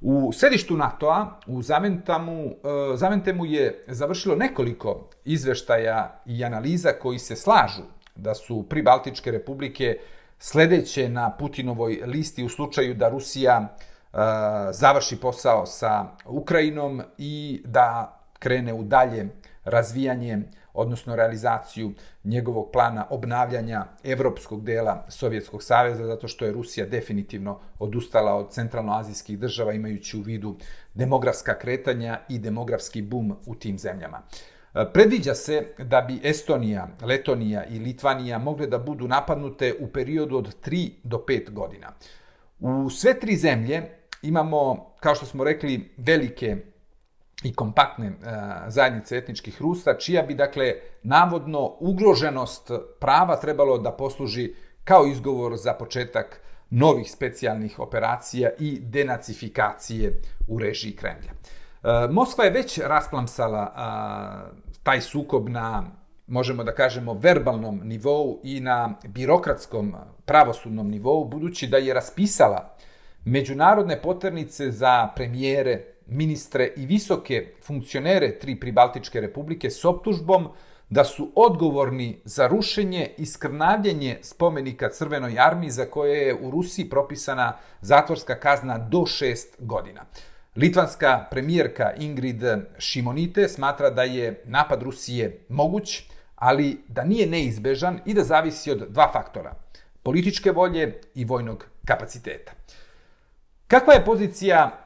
U 0.07 0.31
sedištu 0.33 0.77
NATO-a, 0.77 1.39
u 1.47 1.61
Zaventamu, 1.61 2.45
e, 2.45 2.97
Zaventemu 2.97 3.45
je 3.45 3.83
završilo 3.87 4.35
nekoliko 4.35 5.09
izveštaja 5.25 6.21
i 6.25 6.43
analiza 6.45 6.91
koji 7.01 7.19
se 7.19 7.35
slažu 7.35 7.81
da 8.15 8.35
su 8.35 8.65
pribaltičke 8.69 9.31
republike 9.31 9.97
sledeće 10.39 11.09
na 11.09 11.31
Putinovoj 11.39 12.01
listi 12.05 12.43
u 12.43 12.49
slučaju 12.49 12.93
da 12.93 13.09
Rusija 13.09 13.61
e, 13.61 14.17
završi 14.71 15.19
posao 15.19 15.65
sa 15.65 16.05
Ukrajinom 16.25 17.01
i 17.17 17.61
da 17.65 18.19
krene 18.39 18.73
u 18.73 18.83
dalje 18.83 19.29
razvijanje 19.63 20.39
odnosno 20.75 21.15
realizaciju 21.15 21.93
njegovog 22.23 22.69
plana 22.73 23.07
obnavljanja 23.09 23.85
evropskog 24.03 24.63
dela 24.63 25.05
Sovjetskog 25.09 25.63
saveza, 25.63 26.05
zato 26.05 26.27
što 26.27 26.45
je 26.45 26.51
Rusija 26.51 26.85
definitivno 26.85 27.59
odustala 27.79 28.35
od 28.35 28.51
centralnoazijskih 28.51 29.39
država 29.39 29.73
imajući 29.73 30.17
u 30.17 30.21
vidu 30.21 30.55
demografska 30.93 31.59
kretanja 31.59 32.19
i 32.29 32.39
demografski 32.39 33.01
bum 33.01 33.35
u 33.45 33.55
tim 33.55 33.79
zemljama. 33.79 34.21
E, 34.75 34.85
predviđa 34.93 35.33
se 35.33 35.67
da 35.77 36.01
bi 36.01 36.19
Estonija, 36.23 36.87
Letonija 37.01 37.65
i 37.65 37.79
Litvanija 37.79 38.37
mogle 38.37 38.67
da 38.67 38.77
budu 38.77 39.07
napadnute 39.07 39.73
u 39.79 39.87
periodu 39.87 40.37
od 40.37 40.55
3 40.65 40.89
do 41.03 41.17
5 41.27 41.51
godina. 41.51 41.91
U 42.59 42.89
sve 42.89 43.19
tri 43.19 43.35
zemlje 43.37 43.83
imamo, 44.21 44.91
kao 44.99 45.15
što 45.15 45.25
smo 45.25 45.43
rekli, 45.43 45.93
velike 45.97 46.57
i 47.43 47.53
kompaktne 47.53 48.07
e, 48.07 48.13
zajednice 48.67 49.17
etničkih 49.17 49.61
Rusa, 49.61 49.97
čija 49.97 50.21
bi, 50.23 50.33
dakle, 50.33 50.73
navodno 51.03 51.75
ugroženost 51.79 52.71
prava 52.99 53.35
trebalo 53.35 53.77
da 53.77 53.91
posluži 53.91 54.53
kao 54.83 55.05
izgovor 55.07 55.57
za 55.57 55.73
početak 55.73 56.41
novih 56.69 57.11
specijalnih 57.11 57.79
operacija 57.79 58.49
i 58.59 58.79
denacifikacije 58.79 60.21
u 60.47 60.59
režiji 60.59 60.95
Kremlja. 60.95 61.31
E, 61.31 62.07
Moskva 62.11 62.43
je 62.43 62.51
već 62.51 62.79
rasplamsala 62.79 63.63
e, 63.63 64.75
taj 64.83 65.01
sukob 65.01 65.49
na, 65.49 65.83
možemo 66.27 66.63
da 66.63 66.75
kažemo, 66.75 67.13
verbalnom 67.13 67.81
nivou 67.83 68.39
i 68.43 68.59
na 68.59 68.93
birokratskom 69.07 69.95
pravosudnom 70.25 70.89
nivou, 70.89 71.25
budući 71.25 71.67
da 71.67 71.77
je 71.77 71.93
raspisala 71.93 72.75
međunarodne 73.25 74.01
poternice 74.01 74.71
za 74.71 75.09
premijere 75.15 75.94
ministre 76.07 76.73
i 76.77 76.85
visoke 76.85 77.53
funkcionere 77.63 78.39
tri 78.39 78.59
pribaltičke 78.59 79.21
republike 79.21 79.69
s 79.69 79.85
optužbom 79.85 80.49
da 80.89 81.03
su 81.03 81.31
odgovorni 81.35 82.19
za 82.23 82.47
rušenje 82.47 83.09
i 83.17 83.25
skrnavljenje 83.25 84.19
spomenika 84.21 84.89
Crvenoj 84.89 85.39
armiji 85.39 85.69
za 85.69 85.85
koje 85.85 86.27
je 86.27 86.35
u 86.35 86.51
Rusiji 86.51 86.89
propisana 86.89 87.53
zatvorska 87.81 88.39
kazna 88.39 88.77
do 88.77 89.05
šest 89.05 89.55
godina. 89.59 90.05
Litvanska 90.55 91.27
premijerka 91.31 91.93
Ingrid 91.97 92.43
Šimonite 92.77 93.47
smatra 93.47 93.89
da 93.89 94.03
je 94.03 94.41
napad 94.45 94.83
Rusije 94.83 95.45
moguć, 95.49 96.03
ali 96.35 96.83
da 96.87 97.03
nije 97.03 97.27
neizbežan 97.27 97.99
i 98.05 98.13
da 98.13 98.23
zavisi 98.23 98.71
od 98.71 98.87
dva 98.89 99.09
faktora. 99.13 99.55
Političke 100.03 100.51
volje 100.51 101.01
i 101.15 101.25
vojnog 101.25 101.65
kapaciteta. 101.85 102.51
Kakva 103.67 103.93
je 103.93 104.05
pozicija 104.05 104.84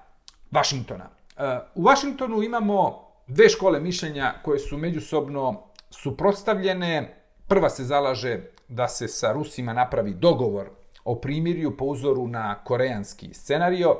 Vašingtona. 0.52 1.10
E, 1.38 1.60
u 1.76 1.84
Vašingtonu 1.84 2.44
imamo 2.44 3.08
dve 3.28 3.50
škole 3.50 3.80
mišljenja 3.80 4.34
koje 4.44 4.60
su 4.60 4.78
međusobno 4.78 5.64
suprotstavljene. 5.90 7.16
Prva 7.48 7.70
se 7.70 7.84
zalaže 7.84 8.40
da 8.68 8.88
se 8.88 9.08
sa 9.08 9.32
Rusima 9.32 9.74
napravi 9.74 10.14
dogovor 10.14 10.70
o 11.04 11.16
primirju 11.16 11.78
po 11.78 11.86
uzoru 11.86 12.28
na 12.28 12.56
koreanski 12.64 13.34
scenario, 13.34 13.98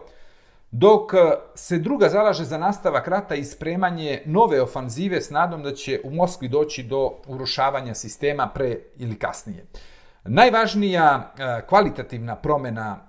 dok 0.72 1.14
e, 1.14 1.18
se 1.56 1.78
druga 1.78 2.10
zalaže 2.10 2.44
za 2.44 2.58
nastavak 2.58 3.08
rata 3.08 3.36
i 3.36 3.44
spremanje 3.44 4.22
nove 4.26 4.62
ofanzive 4.62 5.22
s 5.22 5.30
nadom 5.30 5.64
da 5.64 5.74
će 5.74 6.02
u 6.04 6.12
Moskvi 6.12 6.48
doći 6.48 6.84
do 6.84 7.12
urušavanja 7.28 7.94
sistema 7.94 8.48
pre 8.54 8.80
ili 8.98 9.20
kasnije. 9.20 9.66
Najvažnija 10.24 11.34
e, 11.38 11.68
kvalitativna 11.68 12.36
promena 12.36 13.00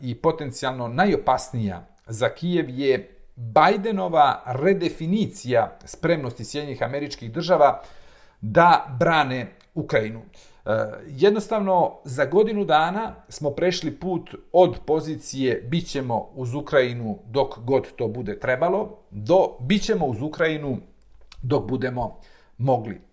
i 0.00 0.14
potencijalno 0.14 0.88
najopasnija 0.88 1.89
za 2.10 2.28
Kijev 2.28 2.68
je 2.68 3.16
Bajdenova 3.36 4.42
redefinicija 4.46 5.78
spremnosti 5.84 6.44
Sjednjih 6.44 6.82
američkih 6.82 7.32
država 7.32 7.82
da 8.40 8.96
brane 8.98 9.52
Ukrajinu. 9.74 10.20
E, 10.20 10.70
jednostavno, 11.06 12.00
za 12.04 12.24
godinu 12.24 12.64
dana 12.64 13.14
smo 13.28 13.50
prešli 13.50 13.90
put 13.90 14.34
od 14.52 14.76
pozicije 14.86 15.66
bit 15.70 15.86
ćemo 15.86 16.30
uz 16.34 16.54
Ukrajinu 16.54 17.18
dok 17.26 17.58
god 17.58 17.92
to 17.96 18.08
bude 18.08 18.38
trebalo, 18.38 18.98
do 19.10 19.56
bit 19.60 19.82
ćemo 19.82 20.06
uz 20.06 20.22
Ukrajinu 20.22 20.78
dok 21.42 21.68
budemo 21.68 22.20
mogli. 22.58 23.09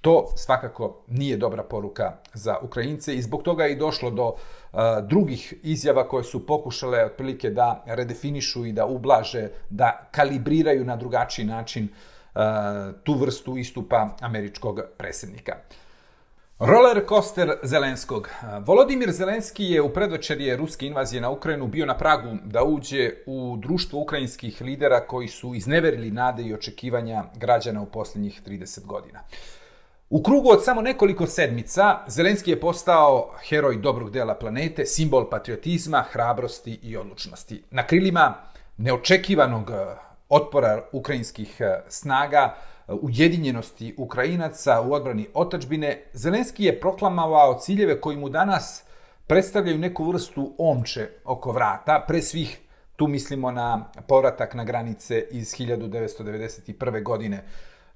To 0.00 0.26
svakako 0.36 1.04
nije 1.08 1.36
dobra 1.36 1.62
poruka 1.62 2.12
za 2.34 2.56
Ukrajince 2.62 3.14
i 3.14 3.22
zbog 3.22 3.42
toga 3.42 3.64
je 3.64 3.72
i 3.72 3.76
došlo 3.76 4.10
do 4.10 4.26
uh, 4.26 4.80
drugih 5.08 5.54
izjava 5.62 6.08
koje 6.08 6.24
su 6.24 6.46
pokušale 6.46 7.04
otprilike 7.04 7.50
da 7.50 7.84
redefinišu 7.86 8.66
i 8.66 8.72
da 8.72 8.86
ublaže, 8.86 9.48
da 9.70 10.08
kalibriraju 10.10 10.84
na 10.84 10.96
drugačiji 10.96 11.46
način 11.46 11.88
uh, 11.88 12.40
tu 13.04 13.14
vrstu 13.14 13.56
istupa 13.56 14.08
američkog 14.20 14.80
predsjednika. 14.98 15.56
Roller 16.58 17.04
coaster 17.08 17.52
Zelenskog. 17.62 18.28
Uh, 18.42 18.66
Volodimir 18.66 19.12
Zelenski 19.12 19.64
je 19.64 19.82
u 19.82 19.92
predvečerje 19.92 20.56
ruske 20.56 20.86
invazije 20.86 21.20
na 21.20 21.30
Ukrajinu 21.30 21.66
bio 21.66 21.86
na 21.86 21.98
pragu 21.98 22.36
da 22.44 22.64
uđe 22.64 23.10
u 23.26 23.56
društvo 23.56 24.00
ukrajinskih 24.00 24.60
lidera 24.60 25.06
koji 25.06 25.28
su 25.28 25.54
izneverili 25.54 26.10
nade 26.10 26.42
i 26.42 26.54
očekivanja 26.54 27.24
građana 27.36 27.82
u 27.82 27.86
posljednjih 27.86 28.42
30 28.46 28.86
godina. 28.86 29.20
U 30.10 30.22
krugu 30.22 30.50
od 30.50 30.64
samo 30.64 30.82
nekoliko 30.82 31.26
sedmica 31.26 31.98
Zelenski 32.06 32.50
je 32.50 32.60
postao 32.60 33.30
heroj 33.48 33.76
dobrog 33.76 34.10
dela 34.10 34.34
planete, 34.34 34.86
simbol 34.86 35.30
patriotizma, 35.30 36.04
hrabrosti 36.10 36.78
i 36.82 36.96
odlučnosti. 36.96 37.62
Na 37.70 37.86
krilima 37.86 38.34
neočekivanog 38.76 39.70
e, 39.70 39.74
otpora 40.28 40.84
ukrajinskih 40.92 41.56
e, 41.60 41.80
snaga, 41.88 42.54
e, 42.88 42.92
ujedinjenosti 42.92 43.94
Ukrajinaca 43.98 44.80
u 44.80 44.92
odbrani 44.92 45.26
otačbine, 45.34 46.02
Zelenski 46.12 46.64
je 46.64 46.80
proklamovao 46.80 47.58
ciljeve 47.60 48.00
koji 48.00 48.16
mu 48.16 48.28
danas 48.28 48.84
predstavljaju 49.26 49.78
neku 49.78 50.04
vrstu 50.04 50.54
omče 50.58 51.08
oko 51.24 51.52
vrata, 51.52 52.04
pre 52.08 52.22
svih 52.22 52.60
Tu 52.98 53.06
mislimo 53.06 53.50
na 53.50 53.84
povratak 54.08 54.54
na 54.54 54.64
granice 54.64 55.20
iz 55.30 55.54
1991. 55.54 57.02
godine. 57.02 57.44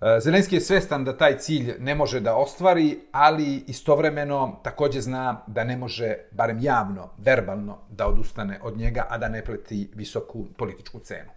Eh, 0.02 0.20
Zelenski 0.20 0.54
je 0.54 0.60
svestan 0.60 1.04
da 1.04 1.16
taj 1.16 1.38
cilj 1.38 1.74
ne 1.78 1.94
može 1.94 2.20
da 2.20 2.34
ostvari, 2.36 2.98
ali 3.12 3.64
istovremeno 3.66 4.60
takođe 4.62 5.00
zna 5.00 5.42
da 5.46 5.64
ne 5.64 5.76
može, 5.76 6.16
barem 6.30 6.58
javno, 6.60 7.10
verbalno, 7.18 7.78
da 7.90 8.06
odustane 8.06 8.60
od 8.62 8.76
njega, 8.76 9.06
a 9.08 9.18
da 9.18 9.28
ne 9.28 9.44
pleti 9.44 9.90
visoku 9.94 10.46
političku 10.56 10.98
cenu. 10.98 11.30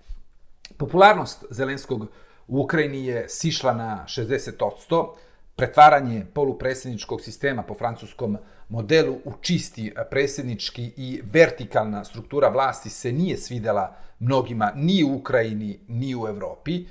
Popularnost 0.78 1.46
Zelenskog 1.50 2.02
u 2.48 2.62
Ukrajini 2.62 3.06
je 3.06 3.30
sišla 3.30 3.74
na 3.74 4.06
60%, 4.08 5.14
pretvaranje 5.56 6.26
polupredsjedničkog 6.34 7.22
sistema 7.22 7.64
po 7.64 7.74
francuskom 7.74 8.38
modelu 8.70 9.14
u 9.26 9.34
čisti 9.42 9.94
predsjednički 10.10 10.94
i 10.98 11.22
vertikalna 11.34 12.04
struktura 12.04 12.50
vlasti 12.50 12.90
se 12.90 13.12
nije 13.12 13.38
svidela 13.38 13.96
mnogima 14.20 14.72
ni 14.76 15.04
u 15.04 15.16
Ukrajini, 15.16 15.80
ni 15.88 16.16
u 16.16 16.28
Evropi. 16.28 16.86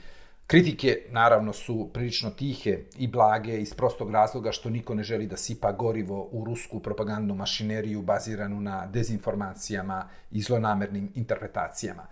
Kritike, 0.47 1.03
naravno, 1.11 1.53
su 1.53 1.91
prilično 1.93 2.31
tihe 2.31 2.79
i 2.97 3.09
blage 3.09 3.61
iz 3.61 3.75
prostog 3.75 4.11
razloga 4.11 4.53
što 4.53 4.71
niko 4.71 4.95
ne 4.95 5.03
želi 5.03 5.27
da 5.27 5.37
sipa 5.37 5.73
gorivo 5.73 6.29
u 6.33 6.45
rusku 6.45 6.81
propagandnu 6.81 7.35
mašineriju 7.35 8.03
baziranu 8.03 8.61
na 8.61 8.87
dezinformacijama 8.87 10.09
i 10.31 10.41
zlonamernim 10.41 11.13
interpretacijama. 11.15 12.07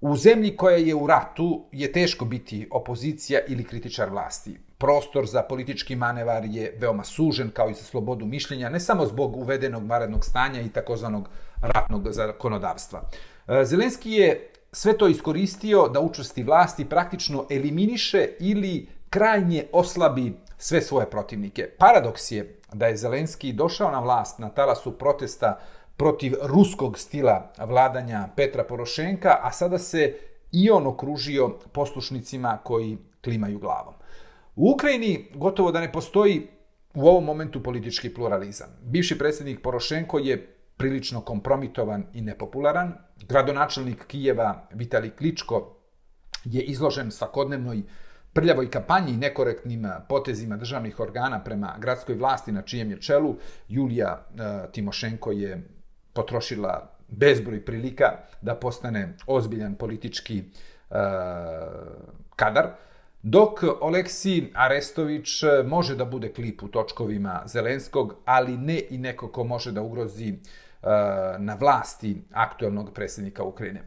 U 0.00 0.16
zemlji 0.16 0.56
koja 0.56 0.76
je 0.76 0.94
u 0.94 1.06
ratu 1.06 1.64
je 1.72 1.92
teško 1.92 2.24
biti 2.24 2.68
opozicija 2.70 3.40
ili 3.48 3.64
kritičar 3.64 4.10
vlasti. 4.10 4.58
Prostor 4.78 5.26
za 5.26 5.42
politički 5.42 5.96
manevar 5.96 6.44
je 6.44 6.76
veoma 6.78 7.04
sužen 7.04 7.50
kao 7.50 7.70
i 7.70 7.74
za 7.74 7.82
slobodu 7.82 8.26
mišljenja, 8.26 8.68
ne 8.68 8.80
samo 8.80 9.06
zbog 9.06 9.36
uvedenog 9.36 9.86
varednog 9.86 10.24
stanja 10.24 10.60
i 10.60 10.68
takozvanog 10.68 11.28
ratnog 11.62 12.12
zakonodavstva. 12.12 13.02
E, 13.48 13.64
Zelenski 13.64 14.10
je 14.10 14.49
sve 14.72 14.98
to 14.98 15.08
iskoristio 15.08 15.88
da 15.88 16.00
učvrsti 16.00 16.42
vlasti 16.42 16.84
praktično 16.84 17.46
eliminiše 17.50 18.28
ili 18.40 18.88
krajnje 19.10 19.66
oslabi 19.72 20.32
sve 20.58 20.82
svoje 20.82 21.10
protivnike. 21.10 21.70
Paradoks 21.78 22.30
je 22.30 22.60
da 22.72 22.86
je 22.86 22.96
Zelenski 22.96 23.52
došao 23.52 23.90
na 23.90 24.00
vlast 24.00 24.38
na 24.38 24.48
talasu 24.48 24.92
protesta 24.98 25.58
protiv 25.96 26.34
ruskog 26.42 26.98
stila 26.98 27.52
vladanja 27.58 28.28
Petra 28.36 28.64
Porošenka, 28.64 29.38
a 29.42 29.52
sada 29.52 29.78
se 29.78 30.14
i 30.52 30.70
on 30.70 30.86
okružio 30.86 31.48
poslušnicima 31.72 32.58
koji 32.64 32.98
klimaju 33.24 33.58
glavom. 33.58 33.94
U 34.56 34.70
Ukrajini 34.70 35.26
gotovo 35.34 35.72
da 35.72 35.80
ne 35.80 35.92
postoji 35.92 36.46
u 36.94 37.08
ovom 37.08 37.24
momentu 37.24 37.62
politički 37.62 38.14
pluralizam. 38.14 38.68
Bivši 38.82 39.18
predsjednik 39.18 39.62
Porošenko 39.62 40.18
je 40.18 40.59
prilično 40.80 41.20
kompromitovan 41.20 42.04
i 42.12 42.20
nepopularan. 42.20 42.92
Gradonačelnik 43.28 44.06
Kijeva 44.06 44.68
Vitali 44.72 45.10
Kličko 45.10 45.76
je 46.44 46.62
izložen 46.62 47.10
svakodnevnoj 47.10 47.82
prljavoj 48.32 48.70
kampanji 48.70 49.12
i 49.12 49.16
nekorektnim 49.16 49.84
eh, 49.84 49.90
potezima 50.08 50.56
državnih 50.56 51.00
organa 51.00 51.42
prema 51.44 51.74
gradskoj 51.78 52.14
vlasti 52.14 52.52
na 52.52 52.62
čijem 52.62 52.90
je 52.90 53.00
čelu. 53.00 53.36
Julija 53.68 54.26
e, 54.38 54.72
Timošenko 54.72 55.32
je 55.32 55.68
potrošila 56.12 56.96
bezbroj 57.08 57.64
prilika 57.64 58.12
da 58.42 58.54
postane 58.54 59.16
ozbiljan 59.26 59.74
politički 59.74 60.38
e, 60.38 60.44
kadar, 62.36 62.68
dok 63.22 63.64
Oleksi 63.80 64.52
Arestović 64.54 65.28
može 65.64 65.96
da 65.96 66.04
bude 66.04 66.32
klip 66.32 66.62
u 66.62 66.68
točkovima 66.68 67.42
Zelenskog, 67.46 68.14
ali 68.24 68.56
ne 68.56 68.80
i 68.90 68.98
neko 68.98 69.28
ko 69.28 69.44
može 69.44 69.72
da 69.72 69.82
ugrozi 69.82 70.32
uh, 70.32 70.38
Eh, 70.82 71.38
na 71.38 71.54
vlasti 71.54 72.22
aktualnog 72.32 72.94
predsjednika 72.94 73.42
Ukrajine. 73.44 73.82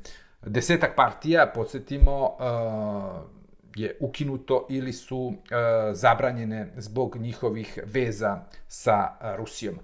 Desetak 0.46 0.96
partija, 0.96 1.52
podsjetimo, 1.56 2.38
eh, 2.40 3.44
je 3.76 3.98
ukinuto 4.00 4.68
ili 4.70 4.94
su 4.94 5.34
eh, 5.34 5.94
zabranjene 5.94 6.68
zbog 6.78 7.18
njihovih 7.18 7.80
veza 7.86 8.42
sa 8.68 9.12
Rusijom. 9.38 9.76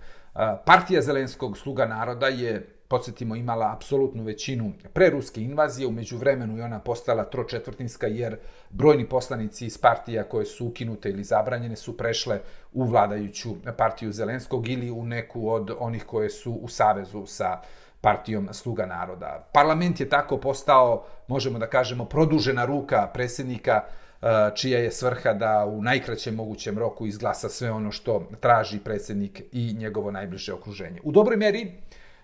Partija 0.66 1.02
Zelenskog 1.02 1.58
sluga 1.58 1.86
naroda 1.86 2.28
je, 2.28 2.68
podsjetimo, 2.90 3.36
imala 3.36 3.74
apsolutnu 3.74 4.24
većinu 4.24 4.74
pre 4.94 5.10
ruske 5.10 5.42
invazije, 5.42 5.88
umeđu 5.88 6.18
vremenu 6.18 6.58
je 6.58 6.64
ona 6.64 6.80
postala 6.80 7.24
tročetvrtinska 7.24 8.08
jer 8.08 8.38
brojni 8.70 9.10
poslanici 9.10 9.66
iz 9.66 9.78
partija 9.78 10.24
koje 10.24 10.46
su 10.46 10.68
ukinute 10.68 11.10
ili 11.10 11.24
zabranjene 11.24 11.76
su 11.76 11.98
prešle 11.98 12.40
u 12.74 12.84
vladajuću 12.84 13.50
partiju 13.78 14.12
Zelenskog 14.12 14.68
ili 14.68 14.92
u 14.92 15.06
neku 15.06 15.50
od 15.50 15.72
onih 15.80 16.04
koje 16.04 16.30
su 16.30 16.52
u 16.52 16.68
savezu 16.68 17.26
sa 17.26 17.62
partijom 18.02 18.50
Sluga 18.52 18.86
naroda. 18.86 19.50
Parlament 19.54 20.00
je 20.00 20.10
tako 20.10 20.38
postao, 20.38 21.06
možemo 21.28 21.60
da 21.60 21.68
kažemo, 21.68 22.06
produžena 22.06 22.66
ruka 22.66 23.10
predsjednika 23.14 23.82
e, 23.82 24.26
čija 24.56 24.80
je 24.80 24.92
svrha 24.92 25.34
da 25.34 25.66
u 25.66 25.82
najkraćem 25.82 26.36
mogućem 26.36 26.78
roku 26.78 27.06
izglasa 27.06 27.50
sve 27.50 27.72
ono 27.72 27.92
što 27.92 28.30
traži 28.40 28.80
predsjednik 28.80 29.42
i 29.52 29.74
njegovo 29.74 30.12
najbliže 30.12 30.54
okruženje. 30.54 31.00
U 31.04 31.12
dobroj 31.12 31.38
meri 31.38 31.72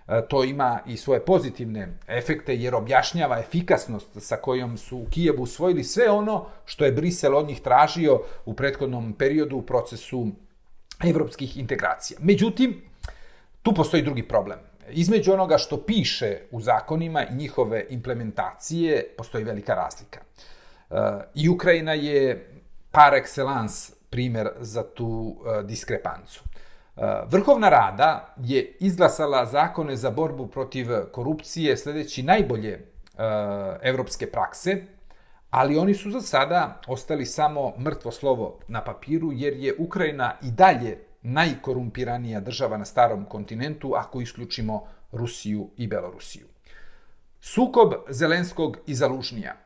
E, 0.08 0.22
to 0.28 0.44
ima 0.44 0.80
i 0.86 0.98
svoje 0.98 1.26
pozitivne 1.26 1.98
efekte 2.08 2.56
jer 2.56 2.76
objašnjava 2.76 3.40
efikasnost 3.40 4.08
sa 4.20 4.36
kojom 4.36 4.78
su 4.78 4.98
u 4.98 5.06
Kijevu 5.10 5.44
usvojili 5.44 5.84
sve 5.84 6.10
ono 6.10 6.46
što 6.66 6.86
je 6.86 6.92
Brisel 6.92 7.36
od 7.36 7.48
njih 7.48 7.62
tražio 7.62 8.22
u 8.46 8.54
prethodnom 8.54 9.14
periodu 9.14 9.58
u 9.58 9.62
procesu 9.62 10.28
evropskih 11.04 11.58
integracija. 11.58 12.20
Međutim, 12.22 12.82
tu 13.62 13.74
postoji 13.74 14.04
drugi 14.04 14.28
problem. 14.28 14.60
Između 14.90 15.34
onoga 15.34 15.58
što 15.58 15.78
piše 15.78 16.38
u 16.52 16.62
zakonima 16.62 17.26
i 17.26 17.36
njihove 17.36 17.86
implementacije 17.90 19.14
postoji 19.18 19.44
velika 19.44 19.76
razlika. 19.76 20.20
E, 20.20 20.96
I 21.36 21.50
Ukrajina 21.50 21.94
je 21.94 22.50
par 22.92 23.14
excellence 23.14 23.94
primjer 24.10 24.50
za 24.60 24.84
tu 24.84 25.36
e, 25.60 25.64
diskrepancu. 25.64 26.44
Uh, 26.96 27.04
Vrhovna 27.28 27.70
rada 27.70 28.36
je 28.38 28.76
izglasala 28.80 29.46
zakone 29.46 29.96
za 29.96 30.12
borbu 30.12 30.48
protiv 30.48 30.88
korupcije 31.12 31.78
sljedeći 31.78 32.24
najbolje 32.24 32.72
eh, 32.72 32.80
evropske 33.82 34.32
prakse, 34.32 34.84
ali 35.50 35.78
oni 35.78 35.94
su 35.94 36.12
za 36.12 36.22
sada 36.22 36.82
ostali 36.88 37.26
samo 37.26 37.74
mrtvo 37.80 38.12
slovo 38.12 38.60
na 38.68 38.84
papiru, 38.84 39.32
jer 39.32 39.54
je 39.54 39.76
Ukrajina 39.80 40.34
i 40.44 40.52
dalje 40.52 40.98
najkorumpiranija 41.22 42.40
država 42.40 42.78
na 42.78 42.86
starom 42.86 43.26
kontinentu, 43.26 43.94
ako 43.96 44.22
isključimo 44.22 44.88
Rusiju 45.12 45.70
i 45.78 45.88
Belorusiju. 45.88 46.48
Sukob 47.42 47.94
Zelenskog 48.10 48.78
i 48.88 48.96
Zalužnija– 48.96 49.56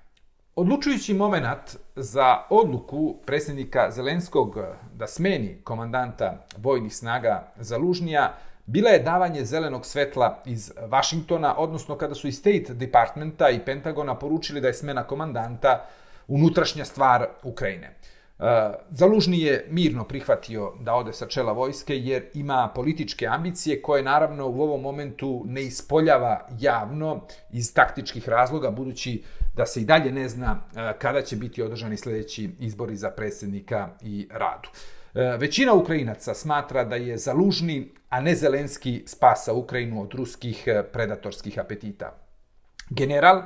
Odlučujući 0.56 1.14
moment 1.14 1.78
za 1.96 2.38
odluku 2.50 3.16
predsjednika 3.26 3.92
Zelenskog 3.92 4.58
da 4.94 5.08
smeni 5.08 5.62
komandanta 5.64 6.46
vojnih 6.58 6.96
snaga 6.96 7.52
Zalužnija 7.58 8.38
bila 8.66 8.90
je 8.90 9.00
davanje 9.00 9.46
zelenog 9.46 9.86
svetla 9.86 10.42
iz 10.46 10.72
Vašingtona, 10.88 11.58
odnosno 11.58 11.98
kada 11.98 12.16
su 12.16 12.28
i 12.28 12.32
State 12.32 12.74
Departmenta 12.74 13.50
i 13.50 13.60
Pentagona 13.66 14.16
poručili 14.16 14.62
da 14.62 14.68
je 14.68 14.74
smena 14.74 15.04
komandanta 15.04 15.86
unutrašnja 16.28 16.86
stvar 16.86 17.28
Ukrajine. 17.44 17.96
Zalužni 18.90 19.42
je 19.42 19.68
mirno 19.70 20.04
prihvatio 20.04 20.74
da 20.80 20.94
ode 20.94 21.14
sa 21.14 21.28
čela 21.28 21.52
vojske 21.52 21.98
jer 21.98 22.26
ima 22.34 22.72
političke 22.76 23.28
ambicije 23.28 23.82
koje 23.82 24.04
naravno 24.04 24.48
u 24.48 24.62
ovom 24.62 24.82
momentu 24.82 25.44
ne 25.46 25.62
ispoljava 25.62 26.48
javno 26.60 27.22
iz 27.52 27.74
taktičkih 27.74 28.30
razloga 28.30 28.72
budući 28.72 29.24
da 29.56 29.66
se 29.66 29.82
i 29.82 29.86
dalje 29.86 30.12
ne 30.12 30.30
zna 30.30 30.62
kada 31.00 31.22
će 31.22 31.36
biti 31.36 31.62
održani 31.62 31.98
sljedeći 31.98 32.50
izbori 32.60 32.96
za 32.96 33.10
predsjednika 33.10 33.90
i 34.02 34.28
radu. 34.32 34.70
Većina 35.40 35.74
Ukrajinaca 35.74 36.34
smatra 36.34 36.84
da 36.84 36.96
je 36.96 37.18
Zalužni, 37.18 37.92
a 38.10 38.22
ne 38.22 38.36
Zelenski 38.36 39.04
spasa 39.06 39.54
Ukrajinu 39.54 40.02
od 40.02 40.14
ruskih 40.14 40.68
predatorskih 40.94 41.60
apetita. 41.60 42.16
General 42.90 43.42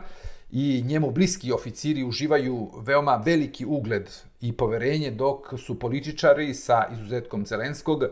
i 0.52 0.84
njemu 0.86 1.12
bliski 1.12 1.52
oficiri 1.52 2.04
uživaju 2.04 2.72
veoma 2.82 3.22
veliki 3.26 3.66
ugled 3.66 4.10
i 4.44 4.52
poverenje, 4.52 5.12
dok 5.12 5.54
su 5.58 5.80
političari 5.80 6.54
sa 6.54 6.86
izuzetkom 6.92 7.46
Zelenskog 7.46 8.04
e, 8.04 8.10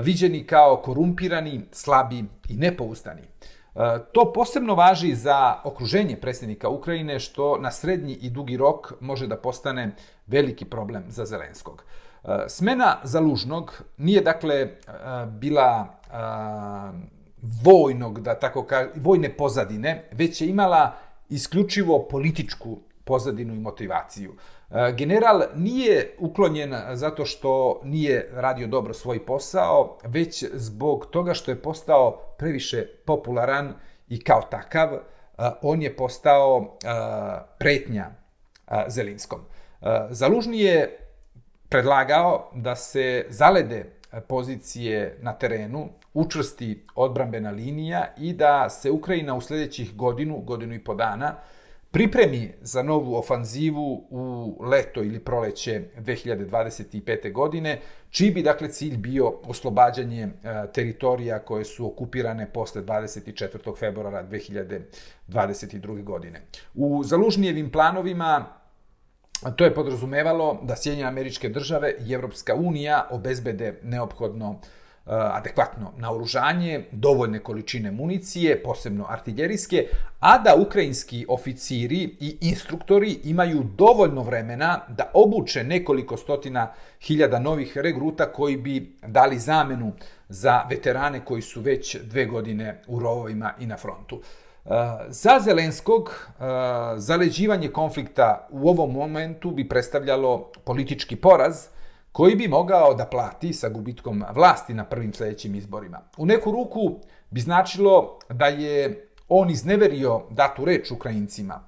viđeni 0.00 0.46
kao 0.46 0.76
korumpirani, 0.76 1.60
slabi 1.72 2.24
i 2.48 2.56
nepoustani. 2.56 3.22
E, 3.22 3.28
to 4.12 4.32
posebno 4.32 4.74
važi 4.74 5.14
za 5.14 5.60
okruženje 5.64 6.16
predsjednika 6.16 6.68
Ukrajine, 6.68 7.20
što 7.20 7.58
na 7.58 7.70
srednji 7.70 8.14
i 8.14 8.30
dugi 8.30 8.56
rok 8.56 8.92
može 9.00 9.26
da 9.26 9.36
postane 9.36 9.94
veliki 10.26 10.64
problem 10.64 11.04
za 11.08 11.24
Zelenskog. 11.24 11.84
Eh, 12.24 12.44
smena 12.48 12.96
Zalužnog 13.04 13.82
nije 13.96 14.20
dakle 14.20 14.54
e, 14.54 14.68
bila 15.26 15.86
vojnog, 17.64 18.20
da 18.20 18.34
tako 18.34 18.62
kaže, 18.62 18.90
vojne 18.96 19.36
pozadine, 19.36 20.08
već 20.12 20.40
je 20.40 20.48
imala 20.48 20.92
isključivo 21.28 22.08
političku 22.10 22.78
pozadinu 23.04 23.54
i 23.54 23.58
motivaciju. 23.58 24.34
E, 24.70 24.92
general 24.96 25.42
nije 25.54 26.14
uklonjen 26.18 26.74
zato 26.92 27.24
što 27.24 27.80
nije 27.84 28.28
radio 28.32 28.66
dobro 28.66 28.94
svoj 28.94 29.26
posao, 29.26 29.98
već 30.04 30.44
zbog 30.52 31.06
toga 31.06 31.34
što 31.34 31.50
je 31.50 31.62
postao 31.62 32.34
previše 32.38 32.86
popularan 33.06 33.74
i 34.08 34.24
kao 34.24 34.42
takav 34.42 34.94
e, 34.94 35.00
on 35.62 35.82
je 35.82 35.96
postao 35.96 36.76
e, 36.84 36.88
pretnja 37.58 38.10
Zelinskom. 38.88 39.40
Zalužni 40.10 40.60
je 40.60 40.98
predlagao 41.68 42.50
da 42.54 42.76
se 42.76 43.26
zalede 43.28 43.84
pozicije 44.28 45.18
na 45.20 45.32
terenu, 45.32 45.88
učvrsti 46.14 46.86
odbrambena 46.94 47.50
linija 47.50 48.14
i 48.18 48.32
da 48.32 48.70
se 48.70 48.90
Ukrajina 48.90 49.34
u 49.34 49.40
sljedećih 49.40 49.96
godinu, 49.96 50.38
godinu 50.38 50.74
i 50.74 50.84
po 50.84 50.94
dana, 50.94 51.34
pripremi 51.92 52.52
za 52.60 52.82
novu 52.82 53.14
ofanzivu 53.14 54.06
u 54.10 54.56
leto 54.64 55.02
ili 55.02 55.20
proleće 55.20 55.82
2025. 55.98 57.32
godine, 57.32 57.80
čiji 58.10 58.30
bi 58.30 58.42
dakle 58.42 58.68
cilj 58.68 58.96
bio 58.96 59.32
oslobađanje 59.44 60.22
e, 60.22 60.30
teritorija 60.74 61.38
koje 61.38 61.64
su 61.64 61.86
okupirane 61.86 62.52
posle 62.52 62.82
24. 62.82 63.78
februara 63.78 64.26
2022. 64.30 66.04
godine. 66.04 66.40
U 66.74 67.02
Zalužnijevim 67.04 67.70
planovima 67.70 68.46
to 69.56 69.64
je 69.64 69.74
podrazumevalo 69.74 70.60
da 70.62 70.76
Sjedinjene 70.76 71.08
američke 71.08 71.48
države 71.48 71.94
i 72.06 72.12
Evropska 72.12 72.54
unija 72.54 73.08
obezbede 73.10 73.78
neophodno 73.82 74.50
uh, 74.50 74.56
Eh, 75.06 75.10
adekvatno 75.14 75.92
naoružanje, 75.96 76.84
dovoljne 76.92 77.38
količine 77.38 77.90
municije, 77.90 78.62
posebno 78.62 79.06
artiljerijske, 79.08 79.86
a 80.20 80.38
da 80.38 80.54
ukrajinski 80.66 81.26
oficiri 81.28 82.16
i 82.20 82.36
instruktori 82.40 83.18
imaju 83.24 83.64
dovoljno 83.76 84.22
vremena 84.22 84.80
da 84.88 85.10
obuče 85.14 85.64
nekoliko 85.64 86.16
stotina 86.16 86.72
hiljada 87.00 87.38
novih 87.38 87.78
regruta 87.78 88.32
koji 88.32 88.56
bi 88.56 88.96
dali 89.06 89.38
zamenu 89.38 89.92
za 90.28 90.62
veterane 90.70 91.24
koji 91.24 91.42
su 91.42 91.60
već 91.60 91.96
dve 91.96 92.26
godine 92.26 92.80
u 92.86 92.98
rovovima 92.98 93.54
i 93.60 93.66
na 93.66 93.76
frontu. 93.76 94.20
Eh, 94.64 94.70
za 95.08 95.40
Zelenskog 95.40 96.10
eh, 96.10 96.44
zaleđivanje 96.96 97.68
konflikta 97.68 98.48
u 98.50 98.68
ovom 98.68 98.92
momentu 98.92 99.50
bi 99.50 99.68
predstavljalo 99.68 100.50
politički 100.64 101.16
poraz, 101.16 101.66
koji 102.12 102.36
bi 102.36 102.48
mogao 102.48 102.94
da 102.94 103.06
plati 103.06 103.52
sa 103.52 103.68
gubitkom 103.68 104.24
vlasti 104.34 104.74
na 104.74 104.84
prvim 104.84 105.14
sljedećim 105.14 105.54
izborima. 105.54 106.00
U 106.16 106.26
neku 106.26 106.52
ruku 106.52 107.00
bi 107.30 107.40
značilo 107.40 108.18
da 108.28 108.46
je 108.46 109.08
on 109.28 109.50
izneverio 109.50 110.22
datu 110.30 110.64
reč 110.64 110.90
Ukrajincima, 110.90 111.64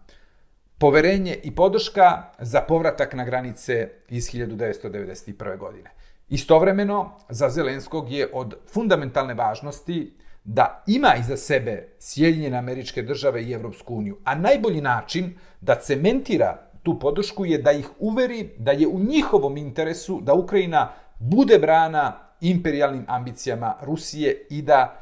poverenje 0.79 1.39
i 1.43 1.55
podrška 1.55 2.23
za 2.39 2.61
povratak 2.61 3.15
na 3.15 3.25
granice 3.25 3.91
iz 4.09 4.31
1991. 4.31 5.59
godine. 5.59 5.91
Istovremeno, 6.29 7.17
za 7.29 7.49
Zelenskog 7.49 8.13
je 8.13 8.31
od 8.33 8.55
fundamentalne 8.73 9.35
važnosti 9.35 10.17
da 10.45 10.83
ima 10.87 11.15
iza 11.21 11.37
sebe 11.37 11.89
Sjedinjene 11.99 12.59
američke 12.59 13.03
države 13.03 13.45
i 13.45 13.53
Evropsku 13.53 13.95
uniju, 13.95 14.19
a 14.25 14.35
najbolji 14.35 14.81
način 14.81 15.39
da 15.61 15.81
cementira 15.81 16.71
tu 16.85 16.99
podršku 16.99 17.45
je 17.45 17.59
da 17.59 17.73
ih 17.73 17.89
uveri 17.99 18.51
da 18.59 18.73
je 18.73 18.87
u 18.87 18.99
njihovom 18.99 19.57
interesu 19.57 20.21
da 20.21 20.35
Ukrajina 20.35 20.93
bude 21.19 21.59
brana 21.59 22.13
imperialnim 22.41 23.05
ambicijama 23.09 23.75
Rusije 23.83 24.47
i 24.51 24.63
da 24.63 25.01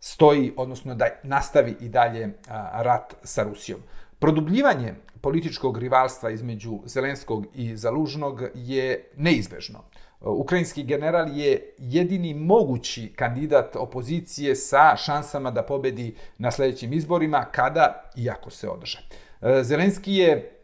stoji, 0.00 0.52
odnosno 0.56 0.94
da 0.94 1.06
nastavi 1.22 1.76
i 1.80 1.88
dalje 1.88 2.28
rat 2.72 3.14
sa 3.22 3.42
Rusijom. 3.42 3.80
Produbljivanje 4.18 4.94
političkog 5.20 5.78
rivalstva 5.78 6.30
između 6.30 6.78
Zelenskog 6.84 7.46
i 7.54 7.76
Zalužnog 7.76 8.42
je 8.54 9.10
neizbežno. 9.16 9.78
Ukrajinski 10.20 10.82
general 10.82 11.38
je 11.38 11.74
jedini 11.78 12.34
mogući 12.34 13.12
kandidat 13.16 13.76
opozicije 13.76 14.56
sa 14.56 14.96
šansama 14.96 15.50
da 15.50 15.62
pobedi 15.62 16.14
na 16.38 16.50
sljedećim 16.50 16.92
izborima 16.92 17.44
kada 17.52 18.10
i 18.16 18.30
ako 18.30 18.50
se 18.50 18.68
održe. 18.68 18.98
E, 19.42 19.62
Zelenski 19.62 20.14
je 20.14 20.55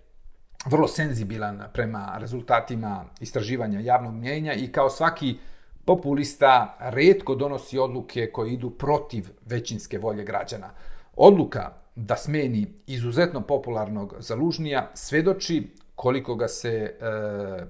vrlo 0.67 0.89
senzibilan 0.89 1.63
prema 1.73 2.17
rezultatima 2.19 3.05
istraživanja 3.21 3.81
javnog 3.81 4.15
mjenja 4.15 4.55
i 4.55 4.73
kao 4.73 4.91
svaki 4.91 5.39
populista 5.85 6.77
redko 6.81 7.35
donosi 7.35 7.79
odluke 7.79 8.31
koje 8.33 8.53
idu 8.53 8.71
protiv 8.71 9.29
većinske 9.47 9.99
volje 9.99 10.25
građana. 10.25 10.71
Odluka 11.17 11.73
da 11.95 12.17
smeni 12.17 12.67
izuzetno 12.87 13.41
popularnog 13.41 14.15
zalužnija 14.19 14.91
svedoči 14.95 15.69
koliko 15.95 16.35
ga 16.35 16.49
se 16.49 16.71
e, 16.71 16.95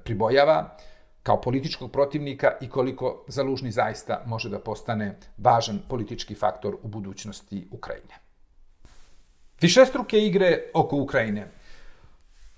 pribojava 0.05 0.77
kao 1.23 1.41
političkog 1.41 1.93
protivnika 1.93 2.51
i 2.61 2.69
koliko 2.69 3.25
zalužni 3.29 3.71
zaista 3.71 4.23
može 4.27 4.49
da 4.49 4.59
postane 4.59 5.19
važan 5.39 5.79
politički 5.89 6.35
faktor 6.35 6.77
u 6.83 6.89
budućnosti 6.89 7.69
Ukrajine. 7.71 8.15
Višestruke 9.61 10.19
igre 10.19 10.71
oko 10.75 10.97
Ukrajine. 10.97 11.51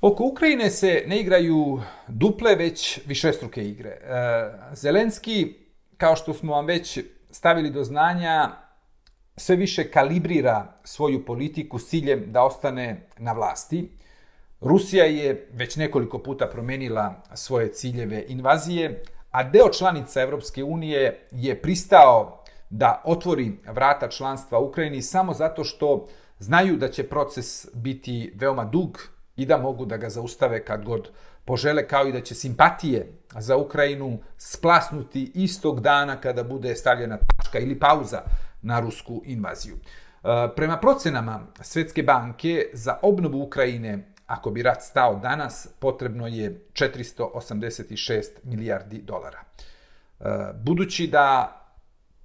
Oko 0.04 0.24
Ukrajine 0.24 0.70
se 0.70 1.04
ne 1.06 1.20
igraju 1.20 1.80
duple, 2.08 2.54
već 2.54 3.00
višestruke 3.06 3.64
igre. 3.64 3.90
E, 3.90 4.00
Zelenski, 4.72 5.54
kao 5.96 6.16
što 6.16 6.34
smo 6.34 6.52
vam 6.52 6.66
već 6.66 6.98
stavili 7.30 7.70
do 7.70 7.84
znanja, 7.84 8.50
sve 9.36 9.56
više 9.56 9.90
kalibrira 9.90 10.66
svoju 10.84 11.24
politiku 11.24 11.78
s 11.78 11.88
ciljem 11.88 12.24
da 12.26 12.42
ostane 12.42 13.06
na 13.18 13.32
vlasti. 13.32 13.90
Rusija 14.60 15.04
je 15.04 15.48
već 15.52 15.76
nekoliko 15.76 16.18
puta 16.18 16.46
promenila 16.46 17.22
svoje 17.34 17.72
ciljeve 17.72 18.24
invazije, 18.28 19.02
a 19.30 19.42
deo 19.42 19.68
članica 19.72 20.20
Evropske 20.20 20.64
unije 20.64 21.26
je 21.30 21.62
pristao 21.62 22.44
da 22.70 23.02
otvori 23.04 23.52
vrata 23.66 24.08
članstva 24.08 24.58
Ukrajini 24.58 25.02
samo 25.02 25.34
zato 25.34 25.64
što 25.64 26.08
znaju 26.38 26.76
da 26.76 26.88
će 26.88 27.08
proces 27.08 27.66
biti 27.74 28.32
veoma 28.36 28.64
dug, 28.64 29.13
i 29.36 29.46
da 29.46 29.58
mogu 29.58 29.86
da 29.86 29.96
ga 29.96 30.08
zaustave 30.08 30.64
kad 30.64 30.84
god 30.84 31.10
požele, 31.44 31.88
kao 31.88 32.06
i 32.08 32.12
da 32.12 32.20
će 32.20 32.34
simpatije 32.34 33.12
za 33.38 33.56
Ukrajinu 33.56 34.18
splasnuti 34.36 35.32
istog 35.34 35.80
dana 35.80 36.20
kada 36.20 36.44
bude 36.44 36.74
stavljena 36.74 37.18
tačka 37.18 37.58
ili 37.58 37.78
pauza 37.78 38.22
na 38.62 38.80
rusku 38.80 39.22
invaziju. 39.24 39.76
E, 39.76 40.28
prema 40.56 40.76
procenama 40.76 41.46
Svetske 41.60 42.02
banke 42.02 42.70
za 42.72 42.98
obnovu 43.02 43.42
Ukrajine, 43.42 44.12
ako 44.26 44.50
bi 44.50 44.62
rat 44.62 44.82
stao 44.82 45.14
danas, 45.14 45.68
potrebno 45.78 46.26
je 46.26 46.60
486 46.72 48.22
milijardi 48.42 49.02
dolara. 49.02 49.40
E, 49.40 50.24
budući 50.54 51.06
da 51.06 51.60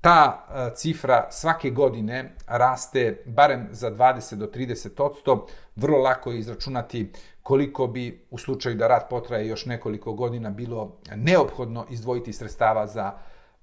ta 0.02 0.46
e, 0.50 0.76
cifra 0.76 1.28
svake 1.32 1.70
godine 1.70 2.36
raste 2.48 3.24
barem 3.26 3.68
za 3.72 3.92
20 3.92 4.36
do 4.36 4.48
30 4.48 5.04
odsto, 5.04 5.48
vrlo 5.76 5.98
lako 5.98 6.32
je 6.32 6.40
izračunati 6.40 7.12
koliko 7.44 7.88
bi 7.88 8.26
u 8.32 8.38
slučaju 8.38 8.76
da 8.76 8.88
rat 8.88 9.10
potraje 9.10 9.48
još 9.48 9.66
nekoliko 9.66 10.14
godina 10.14 10.50
bilo 10.50 10.98
neophodno 11.16 11.86
izdvojiti 11.90 12.34
sredstava 12.34 12.88
za 12.88 13.14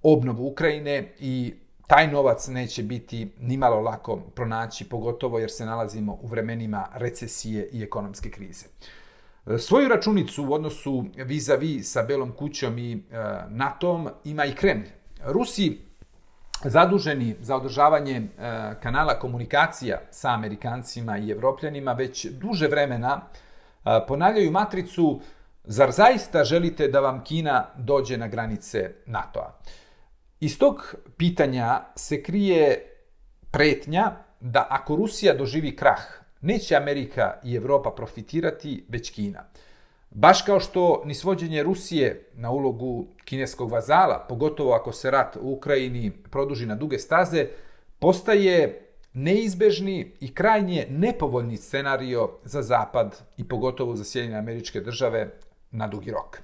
obnovu 0.02 0.46
Ukrajine 0.46 1.14
i 1.18 1.54
taj 1.86 2.08
novac 2.10 2.48
neće 2.48 2.82
biti 2.82 3.32
nimalo 3.40 3.80
lako 3.80 4.16
pronaći, 4.16 4.88
pogotovo 4.88 5.38
jer 5.38 5.50
se 5.50 5.66
nalazimo 5.66 6.18
u 6.22 6.26
vremenima 6.26 6.86
recesije 6.94 7.68
i 7.72 7.82
ekonomske 7.82 8.30
krize. 8.30 8.66
Svoju 9.58 9.88
računicu 9.88 10.44
u 10.44 10.52
odnosu 10.52 11.04
vis-a-vis 11.16 11.92
sa 11.92 12.02
Belom 12.02 12.32
kućom 12.32 12.78
i 12.78 12.92
e, 12.92 12.98
NATO-om 13.48 14.08
ima 14.24 14.44
i 14.44 14.54
Kremlj. 14.54 14.88
Rusi 15.24 15.85
zaduženi 16.64 17.36
za 17.40 17.56
održavanje 17.56 18.16
e, 18.16 18.26
kanala 18.82 19.18
komunikacija 19.18 20.00
sa 20.10 20.30
Amerikancima 20.30 21.18
i 21.18 21.30
Evropljanima 21.30 21.92
već 21.92 22.26
duže 22.26 22.68
vremena 22.68 23.20
e, 23.20 24.00
ponavljaju 24.08 24.50
matricu 24.50 25.20
zar 25.64 25.90
zaista 25.90 26.44
želite 26.44 26.88
da 26.88 27.00
vam 27.00 27.24
Kina 27.24 27.66
dođe 27.76 28.16
na 28.16 28.28
granice 28.28 28.90
NATO-a? 29.06 29.52
Iz 30.40 30.58
tog 30.58 30.94
pitanja 31.16 31.80
se 31.94 32.22
krije 32.22 32.92
pretnja 33.50 34.12
da 34.40 34.66
ako 34.70 34.96
Rusija 34.96 35.34
doživi 35.34 35.76
krah, 35.76 36.02
neće 36.40 36.76
Amerika 36.76 37.40
i 37.44 37.54
Evropa 37.54 37.90
profitirati, 37.90 38.84
već 38.88 39.10
Kina. 39.10 39.44
Baš 40.10 40.42
kao 40.42 40.60
što 40.60 41.02
ni 41.04 41.14
svođenje 41.14 41.62
Rusije 41.62 42.30
na 42.34 42.50
ulogu 42.50 43.06
kineskog 43.24 43.70
vazala, 43.70 44.26
pogotovo 44.28 44.72
ako 44.72 44.92
se 44.92 45.10
rat 45.10 45.36
u 45.36 45.52
Ukrajini 45.52 46.10
produži 46.10 46.66
na 46.66 46.74
duge 46.74 46.98
staze, 46.98 47.46
postaje 47.98 48.86
neizbežni 49.12 50.12
i 50.20 50.34
krajnje 50.34 50.86
nepovoljni 50.90 51.56
scenario 51.56 52.30
za 52.44 52.62
Zapad 52.62 53.22
i 53.36 53.48
pogotovo 53.48 53.96
za 53.96 54.04
Sjedinjene 54.04 54.38
američke 54.38 54.80
države 54.80 55.30
na 55.70 55.88
dugi 55.88 56.10
rok. 56.10 56.40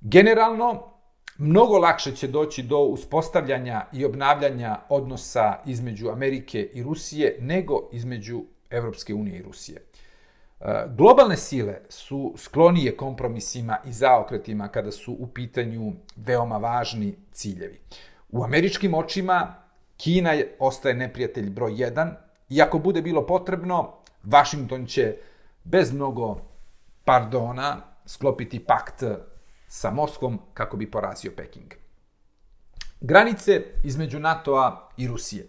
Generalno, 0.00 0.82
mnogo 1.38 1.78
lakše 1.78 2.16
će 2.16 2.28
doći 2.28 2.62
do 2.62 2.78
uspostavljanja 2.78 3.86
i 3.92 4.04
obnavljanja 4.04 4.80
odnosa 4.88 5.58
između 5.66 6.08
Amerike 6.08 6.62
i 6.62 6.82
Rusije 6.82 7.36
nego 7.40 7.88
između 7.92 8.42
Evropske 8.70 9.14
unije 9.14 9.38
i 9.38 9.42
Rusije. 9.42 9.82
Globalne 10.96 11.36
sile 11.36 11.80
su 11.88 12.34
sklonije 12.36 12.96
kompromisima 12.96 13.78
i 13.84 13.92
zaokretima 13.92 14.68
kada 14.68 14.90
su 14.90 15.12
u 15.12 15.26
pitanju 15.26 15.92
veoma 16.16 16.56
važni 16.56 17.14
ciljevi. 17.32 17.80
U 18.30 18.44
američkim 18.44 18.94
očima 18.94 19.54
Kina 19.96 20.34
ostaje 20.58 20.94
neprijatelj 20.94 21.50
broj 21.50 21.72
1 21.72 22.14
i 22.48 22.62
ako 22.62 22.78
bude 22.78 23.02
bilo 23.02 23.26
potrebno, 23.26 23.92
Washington 24.22 24.86
će 24.86 25.16
bez 25.64 25.92
mnogo 25.92 26.40
pardona 27.04 27.76
sklopiti 28.06 28.58
pakt 28.58 29.02
sa 29.68 29.90
Moskvom 29.90 30.38
kako 30.54 30.76
bi 30.76 30.90
porazio 30.90 31.32
Peking. 31.36 31.74
Granice 33.00 33.62
između 33.84 34.18
NATO-a 34.18 34.88
i 34.96 35.08
Rusije. 35.08 35.46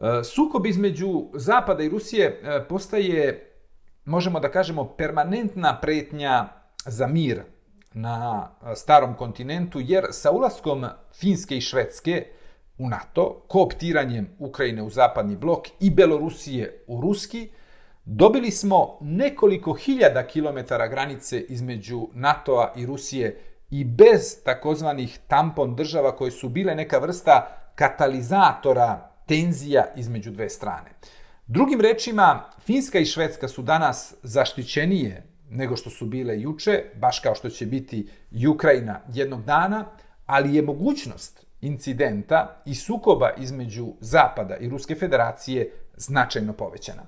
E, 0.00 0.24
sukob 0.24 0.66
između 0.66 1.24
Zapada 1.34 1.82
i 1.82 1.88
Rusije 1.88 2.26
e, 2.26 2.64
postaje, 2.68 3.45
možemo 4.06 4.40
da 4.40 4.50
kažemo, 4.50 4.84
permanentna 4.84 5.80
pretnja 5.80 6.48
za 6.86 7.06
mir 7.06 7.42
na 7.92 8.48
starom 8.74 9.14
kontinentu, 9.14 9.80
jer 9.80 10.06
sa 10.10 10.30
ulaskom 10.30 10.86
Finske 11.14 11.56
i 11.56 11.60
Švedske 11.60 12.26
u 12.78 12.88
NATO, 12.88 13.44
kooptiranjem 13.48 14.28
Ukrajine 14.38 14.82
u 14.82 14.90
zapadni 14.90 15.36
blok 15.36 15.66
i 15.80 15.90
Belorusije 15.90 16.84
u 16.86 17.00
ruski, 17.00 17.48
dobili 18.04 18.50
smo 18.50 18.98
nekoliko 19.00 19.72
hiljada 19.72 20.26
kilometara 20.26 20.86
granice 20.86 21.40
između 21.40 22.08
NATO-a 22.14 22.72
i 22.76 22.86
Rusije 22.86 23.40
i 23.70 23.84
bez 23.84 24.42
takozvanih 24.44 25.18
tampon 25.28 25.76
država 25.76 26.16
koje 26.16 26.30
su 26.30 26.48
bile 26.48 26.74
neka 26.74 26.98
vrsta 26.98 27.46
katalizatora 27.74 29.10
tenzija 29.26 29.84
između 29.96 30.30
dve 30.30 30.48
strane. 30.48 30.90
Drugim 31.48 31.80
rečima, 31.80 32.44
Finska 32.60 32.98
i 32.98 33.04
Švedska 33.04 33.48
su 33.48 33.62
danas 33.62 34.14
zaštićenije 34.22 35.22
nego 35.50 35.76
što 35.76 35.90
su 35.90 36.06
bile 36.06 36.40
juče, 36.40 36.84
baš 36.94 37.20
kao 37.20 37.34
što 37.34 37.50
će 37.50 37.66
biti 37.66 38.08
i 38.30 38.46
Ukrajina 38.46 39.00
jednog 39.12 39.44
dana, 39.44 39.84
ali 40.26 40.54
je 40.54 40.62
mogućnost 40.62 41.46
incidenta 41.60 42.62
i 42.64 42.74
sukoba 42.74 43.30
između 43.38 43.86
Zapada 44.00 44.56
i 44.56 44.68
Ruske 44.68 44.94
federacije 44.94 45.72
značajno 45.96 46.52
povećana. 46.52 47.02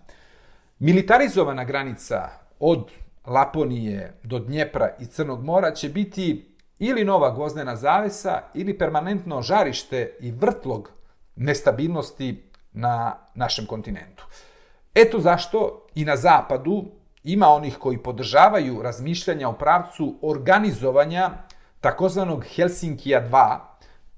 Militarizovana 0.79 1.64
granica 1.64 2.29
od 2.61 2.90
Laponije 3.27 4.14
do 4.22 4.38
Dnjepra 4.38 4.96
i 5.01 5.07
Crnog 5.07 5.44
mora 5.44 5.74
će 5.74 5.88
biti 5.88 6.55
ili 6.79 7.05
nova 7.05 7.35
gvozdena 7.35 7.77
zavesa 7.77 8.42
ili 8.55 8.79
permanentno 8.79 9.42
žarište 9.42 10.16
i 10.20 10.31
vrtlog 10.31 10.90
nestabilnosti 11.37 12.48
na 12.79 13.17
našem 13.35 13.67
kontinentu. 13.67 14.25
Eto 14.95 15.21
zašto 15.21 15.87
i 15.95 16.05
na 16.05 16.17
zapadu 16.17 16.85
ima 17.25 17.49
onih 17.49 17.77
koji 17.79 17.99
podržavaju 17.99 18.83
razmišljanja 18.83 19.49
o 19.49 19.53
pravcu 19.53 20.14
organizovanja 20.23 21.31
takozvanog 21.81 22.45
Helsinkija 22.45 23.29
2 23.31 23.59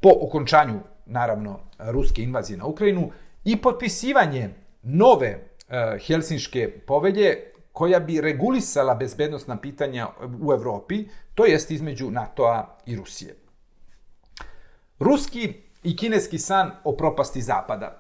po 0.00 0.10
okončanju, 0.20 0.80
naravno, 1.06 1.60
ruske 1.78 2.22
invazije 2.22 2.58
na 2.58 2.66
Ukrajinu 2.66 3.10
i 3.44 3.56
potpisivanje 3.56 4.50
nove 4.82 5.28
e, 5.28 5.98
Helsinške 6.06 6.70
povelje 6.86 7.36
koja 7.72 8.00
bi 8.00 8.20
regulisala 8.20 8.94
bezbednostna 8.94 9.56
pitanja 9.56 10.08
u 10.42 10.52
Evropi, 10.52 11.08
to 11.34 11.44
jest 11.44 11.70
između 11.70 12.10
NATO-a 12.10 12.76
i 12.86 12.96
Rusije. 12.96 13.36
Ruski 14.98 15.54
i 15.82 15.96
kineski 15.96 16.38
san 16.38 16.70
o 16.84 16.92
propasti 16.92 17.42
Zapada. 17.42 17.99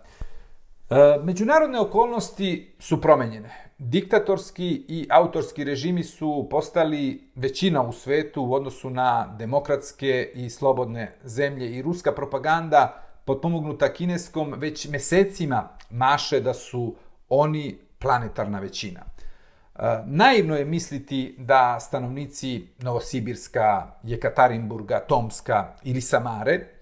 E, 0.90 1.18
međunarodne 1.22 1.80
okolnosti 1.80 2.74
su 2.78 3.00
promenjene 3.00 3.70
diktatorski 3.78 4.84
i 4.88 5.06
autorski 5.10 5.64
režimi 5.64 6.04
su 6.04 6.46
postali 6.50 7.30
većina 7.34 7.82
u 7.82 7.92
svetu 7.92 8.42
u 8.42 8.54
odnosu 8.54 8.90
na 8.90 9.34
demokratske 9.38 10.30
i 10.34 10.50
slobodne 10.50 11.12
zemlje 11.24 11.70
i 11.70 11.82
ruska 11.82 12.12
propaganda 12.12 13.02
potpomognuta 13.24 13.92
kineskom 13.92 14.54
već 14.56 14.88
mesecima 14.88 15.68
maše 15.90 16.40
da 16.40 16.54
su 16.54 16.94
oni 17.28 17.78
planetarna 17.98 18.58
većina. 18.58 19.00
E, 19.00 19.82
naivno 20.06 20.56
je 20.56 20.64
misliti 20.64 21.34
da 21.38 21.80
stanovnici 21.80 22.66
Novosibirska, 22.78 23.86
Jekatarinburga, 24.02 25.00
Tomska 25.00 25.74
ili 25.84 26.00
Samare 26.00 26.79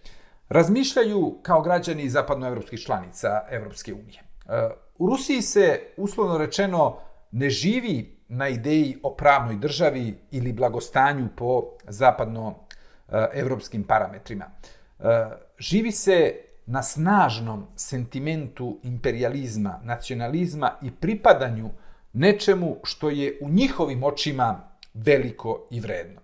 razmišljaju 0.48 1.38
kao 1.42 1.62
građani 1.62 2.08
zapadnoevropskih 2.08 2.80
članica 2.80 3.40
Evropske 3.50 3.94
unije. 3.94 4.22
E, 4.48 4.68
u 4.98 5.06
Rusiji 5.06 5.42
se, 5.42 5.80
uslovno 5.96 6.38
rečeno, 6.38 6.96
ne 7.30 7.50
živi 7.50 8.18
na 8.28 8.48
ideji 8.48 8.98
o 9.02 9.14
pravnoj 9.14 9.56
državi 9.56 10.18
ili 10.30 10.52
blagostanju 10.52 11.28
po 11.36 11.64
zapadnoevropskim 11.88 13.82
parametrima. 13.82 14.44
E, 14.44 15.04
živi 15.58 15.92
se 15.92 16.34
na 16.66 16.82
snažnom 16.82 17.66
sentimentu 17.76 18.78
imperializma, 18.82 19.80
nacionalizma 19.84 20.72
i 20.82 20.90
pripadanju 20.90 21.70
nečemu 22.12 22.76
što 22.84 23.10
je 23.10 23.38
u 23.42 23.48
njihovim 23.48 24.04
očima 24.04 24.60
veliko 24.94 25.68
i 25.70 25.80
vredno. 25.80 26.20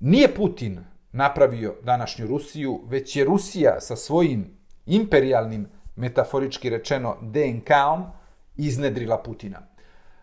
Nije 0.00 0.34
Putin 0.34 0.84
napravio 1.12 1.74
današnju 1.82 2.26
Rusiju, 2.26 2.80
već 2.86 3.16
je 3.16 3.24
Rusija 3.24 3.80
sa 3.80 3.96
svojim 3.96 4.58
imperialnim 4.86 5.68
metaforički 5.96 6.70
rečeno 6.70 7.16
DNK-om, 7.22 8.04
iznedrila 8.56 9.22
Putina. 9.22 9.58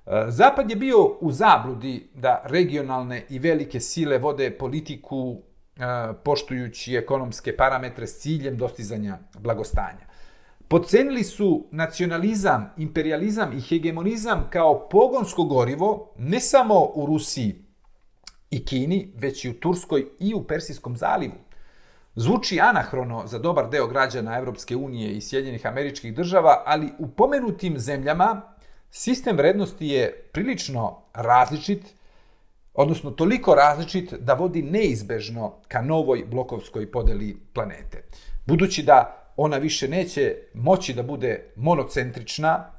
E, 0.06 0.26
Zapad 0.28 0.70
je 0.70 0.76
bio 0.76 1.18
u 1.22 1.32
zabludi 1.32 2.10
da 2.14 2.44
regionalne 2.46 3.26
i 3.30 3.40
velike 3.40 3.80
sile 3.80 4.18
vode 4.18 4.58
politiku 4.58 5.36
e, 5.36 5.80
poštujući 6.24 6.96
ekonomske 6.96 7.56
parametre 7.58 8.08
s 8.08 8.20
ciljem 8.20 8.58
dostizanja 8.58 9.18
blagostanja. 9.40 10.06
Podcenili 10.68 11.24
su 11.24 11.68
nacionalizam, 11.72 12.74
imperializam 12.78 13.58
i 13.58 13.62
hegemonizam 13.62 14.48
kao 14.50 14.90
pogonsko 14.90 15.44
gorivo 15.44 16.14
ne 16.18 16.40
samo 16.40 16.92
u 16.96 17.06
Rusiji 17.06 17.65
i 18.56 18.66
Kini, 18.66 19.12
već 19.16 19.46
i 19.46 19.50
u 19.50 19.54
Turskoj 19.54 20.06
i 20.20 20.34
u 20.34 20.44
Persijskom 20.44 20.98
zalivu. 20.98 21.34
Zvuči 22.16 22.60
anahrono 22.62 23.28
za 23.28 23.40
dobar 23.40 23.70
deo 23.70 23.88
građana 23.88 24.38
Evropske 24.38 24.76
unije 24.76 25.12
i 25.12 25.22
Sjedinjenih 25.22 25.66
američkih 25.66 26.16
država, 26.16 26.64
ali 26.66 26.90
u 27.00 27.08
pomenutim 27.08 27.80
zemljama 27.80 28.42
sistem 28.92 29.38
vrednosti 29.38 29.88
je 29.88 30.30
prilično 30.32 31.02
različit, 31.14 31.84
odnosno 32.74 33.12
toliko 33.12 33.56
različit 33.56 34.14
da 34.14 34.34
vodi 34.34 34.62
neizbežno 34.62 35.54
ka 35.68 35.82
novoj 35.82 36.26
blokovskoj 36.32 36.92
podeli 36.92 37.38
planete. 37.54 38.04
Budući 38.46 38.84
da 38.84 39.32
ona 39.38 39.58
više 39.58 39.88
neće 39.88 40.36
moći 40.54 40.94
da 40.94 41.04
bude 41.04 41.52
monocentrična, 41.56 42.72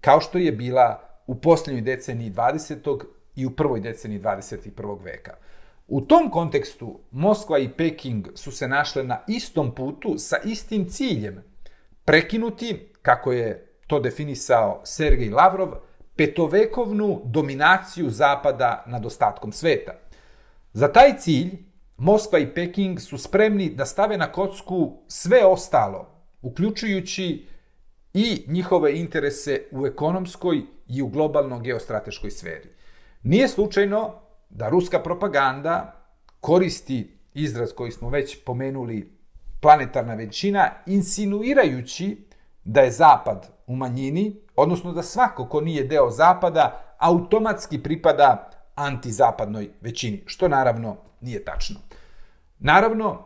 kao 0.00 0.20
što 0.20 0.38
je 0.38 0.52
bila 0.52 1.00
u 1.26 1.34
posljednjoj 1.34 1.82
deceniji 1.82 2.30
20 2.30 3.15
i 3.36 3.46
u 3.46 3.50
prvoj 3.50 3.80
deceniji 3.80 4.20
21. 4.20 5.04
veka. 5.04 5.34
U 5.88 6.00
tom 6.00 6.30
kontekstu 6.30 7.00
Moskva 7.10 7.58
i 7.58 7.68
Peking 7.68 8.26
su 8.34 8.52
se 8.52 8.68
našle 8.68 9.04
na 9.04 9.20
istom 9.28 9.74
putu 9.74 10.14
sa 10.18 10.36
istim 10.44 10.88
ciljem. 10.88 11.42
Prekinuti, 12.04 12.92
kako 13.02 13.32
je 13.32 13.72
to 13.86 14.00
definisao 14.00 14.80
Sergej 14.84 15.30
Lavrov, 15.30 15.68
petovekovnu 16.16 17.22
dominaciju 17.24 18.10
Zapada 18.10 18.84
nad 18.86 19.06
ostatkom 19.06 19.52
sveta. 19.52 19.92
Za 20.72 20.92
taj 20.92 21.18
cilj 21.18 21.50
Moskva 21.96 22.38
i 22.38 22.54
Peking 22.54 23.00
su 23.00 23.18
spremni 23.18 23.70
da 23.70 23.86
stave 23.86 24.18
na 24.18 24.32
kocku 24.32 25.02
sve 25.08 25.44
ostalo, 25.44 26.08
uključujući 26.42 27.46
i 28.14 28.44
njihove 28.48 28.98
interese 28.98 29.62
u 29.70 29.86
ekonomskoj 29.86 30.62
i 30.88 31.02
u 31.02 31.08
globalno 31.08 31.60
geostrateškoj 31.60 32.30
sferi. 32.30 32.75
Nije 33.22 33.48
slučajno 33.48 34.14
da 34.50 34.68
ruska 34.68 35.02
propaganda 35.02 35.92
koristi 36.40 37.18
izraz 37.34 37.72
koji 37.72 37.92
smo 37.92 38.10
već 38.10 38.44
pomenuli 38.44 39.16
planetarna 39.60 40.14
većina, 40.14 40.70
insinuirajući 40.86 42.26
da 42.64 42.80
je 42.80 42.90
Zapad 42.90 43.48
u 43.66 43.76
manjini, 43.76 44.36
odnosno 44.56 44.92
da 44.92 45.02
svako 45.02 45.48
ko 45.48 45.60
nije 45.60 45.84
deo 45.84 46.10
Zapada 46.10 46.94
automatski 46.98 47.82
pripada 47.82 48.50
antizapadnoj 48.74 49.68
većini, 49.80 50.22
što 50.26 50.48
naravno 50.48 50.96
nije 51.20 51.44
tačno. 51.44 51.76
Naravno, 52.58 53.24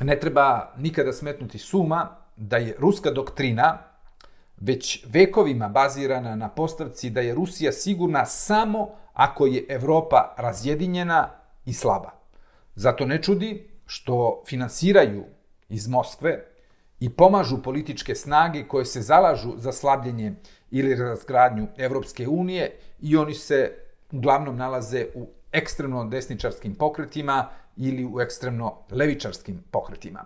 ne 0.00 0.20
treba 0.20 0.72
nikada 0.76 1.12
smetnuti 1.12 1.58
suma 1.58 2.16
da 2.36 2.56
je 2.56 2.76
ruska 2.78 3.10
doktrina 3.10 3.78
već 4.60 5.04
vekovima 5.08 5.68
bazirana 5.68 6.36
na 6.36 6.48
postavci 6.48 7.10
da 7.10 7.20
je 7.20 7.34
Rusija 7.34 7.72
sigurna 7.72 8.26
samo 8.26 8.88
ako 9.12 9.46
je 9.46 9.66
Evropa 9.68 10.34
razjedinjena 10.38 11.30
i 11.64 11.72
slaba. 11.72 12.10
Zato 12.74 13.06
ne 13.06 13.22
čudi 13.22 13.70
što 13.86 14.42
finansiraju 14.46 15.24
iz 15.68 15.88
Moskve 15.88 16.44
i 17.00 17.10
pomažu 17.10 17.62
političke 17.62 18.14
snage 18.14 18.68
koje 18.68 18.84
se 18.84 19.00
zalažu 19.00 19.52
za 19.56 19.72
slabljenje 19.72 20.34
ili 20.70 20.94
razgradnju 20.94 21.66
Evropske 21.76 22.28
unije 22.28 22.78
i 23.00 23.16
oni 23.16 23.34
se 23.34 23.72
uglavnom 24.12 24.56
nalaze 24.56 25.06
u 25.14 25.28
ekstremno 25.52 26.04
desničarskim 26.04 26.74
pokretima 26.74 27.48
ili 27.76 28.04
u 28.04 28.20
ekstremno 28.20 28.76
levičarskim 28.90 29.64
pokretima. 29.70 30.24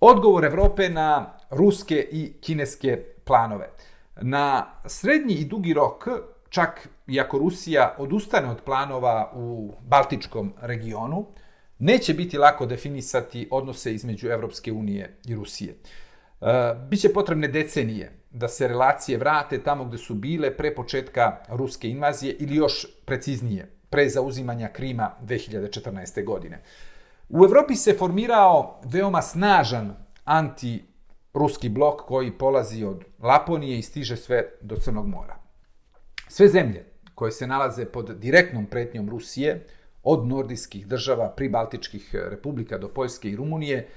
Odgovor 0.00 0.44
Evrope 0.44 0.88
na 0.88 1.38
ruske 1.50 2.08
i 2.12 2.32
kineske 2.40 3.15
planove. 3.26 3.70
Na 4.20 4.66
srednji 4.86 5.34
i 5.34 5.44
dugi 5.44 5.74
rok, 5.74 6.08
čak 6.48 6.88
i 7.06 7.20
ako 7.20 7.38
Rusija 7.38 7.94
odustane 7.98 8.50
od 8.50 8.60
planova 8.64 9.32
u 9.34 9.74
Baltičkom 9.80 10.52
regionu, 10.60 11.26
neće 11.78 12.14
biti 12.14 12.38
lako 12.38 12.66
definisati 12.66 13.48
odnose 13.50 13.94
između 13.94 14.28
Evropske 14.28 14.72
unije 14.72 15.18
i 15.24 15.34
Rusije. 15.34 15.74
E, 16.40 16.74
biće 16.88 17.12
potrebne 17.12 17.48
decenije 17.48 18.12
da 18.30 18.48
se 18.48 18.68
relacije 18.68 19.18
vrate 19.18 19.62
tamo 19.62 19.84
gde 19.84 19.98
su 19.98 20.14
bile 20.14 20.56
pre 20.56 20.74
početka 20.74 21.36
ruske 21.48 21.88
invazije 21.88 22.36
ili 22.38 22.56
još 22.56 22.86
preciznije, 23.04 23.70
pre 23.90 24.08
zauzimanja 24.08 24.68
Krima 24.68 25.10
2014. 25.22 26.24
godine. 26.24 26.62
U 27.28 27.44
Evropi 27.44 27.74
se 27.74 27.94
formirao 27.94 28.80
veoma 28.84 29.22
snažan 29.22 29.96
anti 30.24 30.84
ruski 31.36 31.68
blok 31.68 32.00
koji 32.00 32.38
polazi 32.38 32.84
od 32.84 33.04
Laponije 33.18 33.78
i 33.78 33.82
stiže 33.82 34.16
sve 34.16 34.48
do 34.60 34.76
Crnog 34.76 35.06
mora. 35.06 35.36
Sve 36.28 36.48
zemlje 36.48 36.84
koje 37.14 37.32
se 37.32 37.46
nalaze 37.46 37.84
pod 37.84 38.18
direktnom 38.18 38.66
pretnjom 38.66 39.10
Rusije, 39.10 39.66
od 40.02 40.26
nordijskih 40.26 40.86
država, 40.86 41.30
pribaltičkih 41.30 42.10
eh, 42.14 42.30
republika 42.30 42.78
do 42.78 42.88
Poljske 42.88 43.30
i 43.30 43.36
Rumunije, 43.36 43.88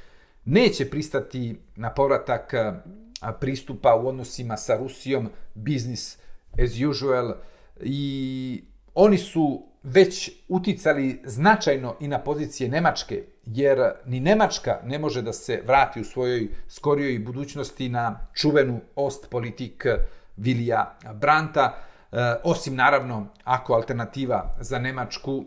neće 0.45 0.89
pristati 0.89 1.59
na 1.75 1.93
povratak 1.93 2.53
eh, 2.53 2.73
pristupa 3.39 3.95
u 3.95 4.07
odnosima 4.07 4.57
sa 4.57 4.77
Rusijom, 4.77 5.29
business 5.53 6.17
as 6.63 6.71
usual, 6.89 7.33
i 7.81 8.63
oni 8.95 9.17
su 9.17 9.68
već 9.83 10.31
uticali 10.47 11.21
značajno 11.25 11.95
i 11.99 12.07
na 12.07 12.19
pozicije 12.19 12.69
Nemačke, 12.69 13.23
jer 13.45 13.91
ni 14.05 14.19
Nemačka 14.19 14.79
ne 14.83 14.99
može 14.99 15.21
da 15.21 15.33
se 15.33 15.61
vrati 15.67 16.01
u 16.01 16.03
svojoj 16.03 16.47
skorijoj 16.67 17.19
budućnosti 17.19 17.89
na 17.89 18.27
čuvenu 18.33 18.81
Ostpolitik 18.95 19.85
Vilija 20.37 20.97
Branta, 21.13 21.75
e, 22.11 22.15
osim 22.43 22.75
naravno 22.75 23.27
ako 23.43 23.73
alternativa 23.73 24.55
za 24.59 24.79
Nemačku 24.79 25.45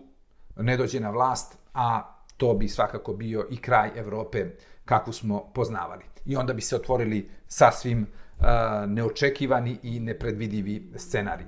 ne 0.57 0.77
dođe 0.77 1.01
na 1.01 1.11
vlast, 1.11 1.59
a 1.75 2.17
to 2.37 2.55
bi 2.55 2.69
svakako 2.69 3.13
bio 3.13 3.47
i 3.51 3.57
kraj 3.57 3.91
Evrope 3.97 4.47
kakvu 4.85 5.13
smo 5.13 5.51
poznavali. 5.55 6.05
I 6.25 6.37
onda 6.37 6.53
bi 6.53 6.61
se 6.61 6.77
otvorili 6.77 7.31
sasvim 7.47 8.03
e, 8.03 8.07
neočekivani 8.87 9.79
i 9.83 10.01
nepredvidivi 10.01 10.93
scenari. 10.97 11.45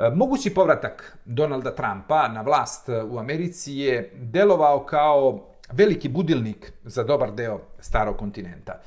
E, 0.00 0.10
mogući 0.14 0.54
povratak 0.54 1.18
Donalda 1.24 1.74
Trumpa 1.74 2.28
na 2.28 2.42
vlast 2.42 2.88
e, 2.88 3.02
u 3.02 3.18
Americi 3.18 3.72
je 3.72 4.12
delovao 4.16 4.84
kao 4.84 5.46
veliki 5.72 6.08
budilnik 6.08 6.72
za 6.84 7.04
dobar 7.04 7.32
deo 7.32 7.60
starog 7.78 8.16
kontinenta. 8.16 8.80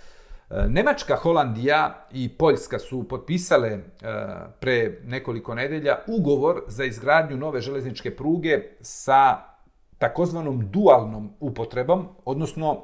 E, 0.49 0.67
Nemačka, 0.67 1.15
Holandija 1.15 2.07
i 2.11 2.29
Poljska 2.29 2.79
su 2.79 3.07
potpisale 3.07 3.79
pre 4.59 4.99
nekoliko 5.03 5.55
nedelja 5.55 5.97
ugovor 6.07 6.63
za 6.67 6.83
izgradnju 6.83 7.37
nove 7.37 7.61
železničke 7.61 8.15
pruge 8.15 8.63
sa 8.81 9.37
takozvanom 9.97 10.69
dualnom 10.71 11.33
upotrebom, 11.39 12.07
odnosno 12.25 12.81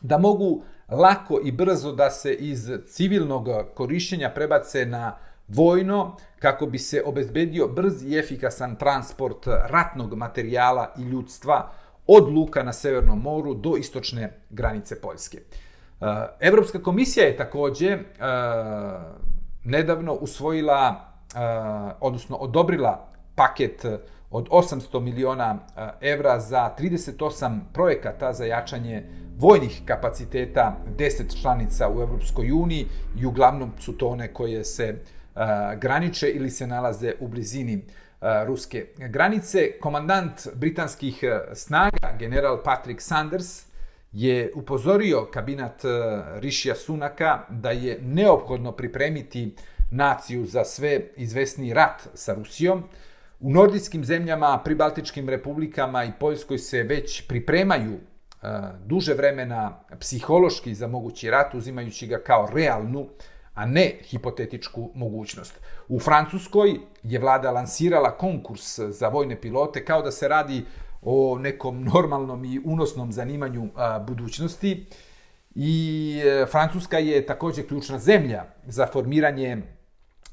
da 0.00 0.18
mogu 0.18 0.62
lako 0.88 1.40
i 1.44 1.52
brzo 1.52 1.92
da 1.92 2.10
se 2.10 2.34
iz 2.34 2.70
civilnog 2.86 3.48
korišćenja 3.74 4.30
prebace 4.30 4.86
na 4.86 5.16
vojno 5.48 6.16
kako 6.38 6.66
bi 6.66 6.78
se 6.78 7.02
obezbedio 7.06 7.68
brz 7.68 8.02
i 8.02 8.18
efikasan 8.18 8.76
transport 8.76 9.46
ratnog 9.46 10.14
materijala 10.14 10.92
i 10.98 11.02
ljudstva 11.02 11.70
od 12.06 12.32
luka 12.32 12.62
na 12.62 12.72
Severnom 12.72 13.20
moru 13.20 13.54
do 13.54 13.76
istočne 13.76 14.40
granice 14.50 15.00
Poljske. 15.00 15.38
E, 15.38 15.42
Evropska 16.40 16.82
komisija 16.82 17.26
je 17.26 17.36
takođe 17.36 17.88
e, 17.88 18.00
nedavno 19.64 20.12
usvojila, 20.12 20.94
e, 21.34 21.38
odnosno 22.00 22.36
odobrila 22.36 23.08
paket 23.34 23.84
od 24.30 24.48
800 24.48 25.00
miliona 25.00 25.58
evra 26.00 26.40
za 26.40 26.74
38 26.78 27.60
projekata 27.72 28.32
za 28.32 28.44
jačanje 28.44 29.08
vojnih 29.38 29.82
kapaciteta 29.84 30.76
10 30.98 31.42
članica 31.42 31.88
u 31.96 32.02
Evropskoj 32.02 32.52
uniji 32.52 32.86
i 33.20 33.26
uglavnom 33.26 33.72
su 33.78 33.92
to 33.92 34.08
one 34.08 34.32
koje 34.32 34.64
se 34.64 34.98
graniče 35.76 36.28
ili 36.28 36.50
se 36.50 36.66
nalaze 36.66 37.12
u 37.20 37.28
blizini 37.28 37.84
ruske 38.46 38.86
granice. 38.96 39.78
Komandant 39.80 40.48
britanskih 40.54 41.24
snaga, 41.54 42.16
general 42.18 42.62
Patrick 42.64 43.00
Sanders, 43.00 43.66
je 44.12 44.52
upozorio 44.54 45.28
kabinat 45.32 45.82
Rišija 46.34 46.74
Sunaka 46.74 47.46
da 47.50 47.70
je 47.70 47.98
neophodno 48.02 48.72
pripremiti 48.72 49.54
naciju 49.90 50.46
za 50.46 50.64
sve 50.64 51.00
izvesni 51.16 51.74
rat 51.74 52.08
sa 52.14 52.34
Rusijom, 52.34 52.84
U 53.44 53.50
nordijskim 53.50 54.04
zemljama, 54.04 54.60
pribaltičkim 54.64 55.28
republikama 55.28 56.04
i 56.04 56.12
Poljskoj 56.20 56.58
se 56.58 56.82
već 56.82 57.26
pripremaju 57.28 57.98
duže 58.84 59.14
vremena 59.14 59.80
psihološki 60.00 60.74
za 60.74 60.86
mogući 60.86 61.30
rat, 61.30 61.54
uzimajući 61.54 62.06
ga 62.06 62.18
kao 62.18 62.48
realnu, 62.54 63.08
a 63.54 63.66
ne 63.66 63.98
hipotetičku 64.02 64.90
mogućnost. 64.94 65.60
U 65.88 66.00
Francuskoj 66.00 66.80
je 67.02 67.18
vlada 67.18 67.50
lansirala 67.50 68.10
konkurs 68.10 68.78
za 68.78 69.08
vojne 69.08 69.40
pilote 69.40 69.84
kao 69.84 70.02
da 70.02 70.10
se 70.10 70.28
radi 70.28 70.64
o 71.02 71.38
nekom 71.38 71.84
normalnom 71.84 72.44
i 72.44 72.60
unosnom 72.64 73.12
zanimanju 73.12 73.68
budućnosti. 74.06 74.86
I 75.54 76.20
e, 76.24 76.46
Francuska 76.46 76.98
je 76.98 77.26
također 77.26 77.68
ključna 77.68 77.98
zemlja 77.98 78.44
za 78.66 78.86
formiranje 78.86 79.62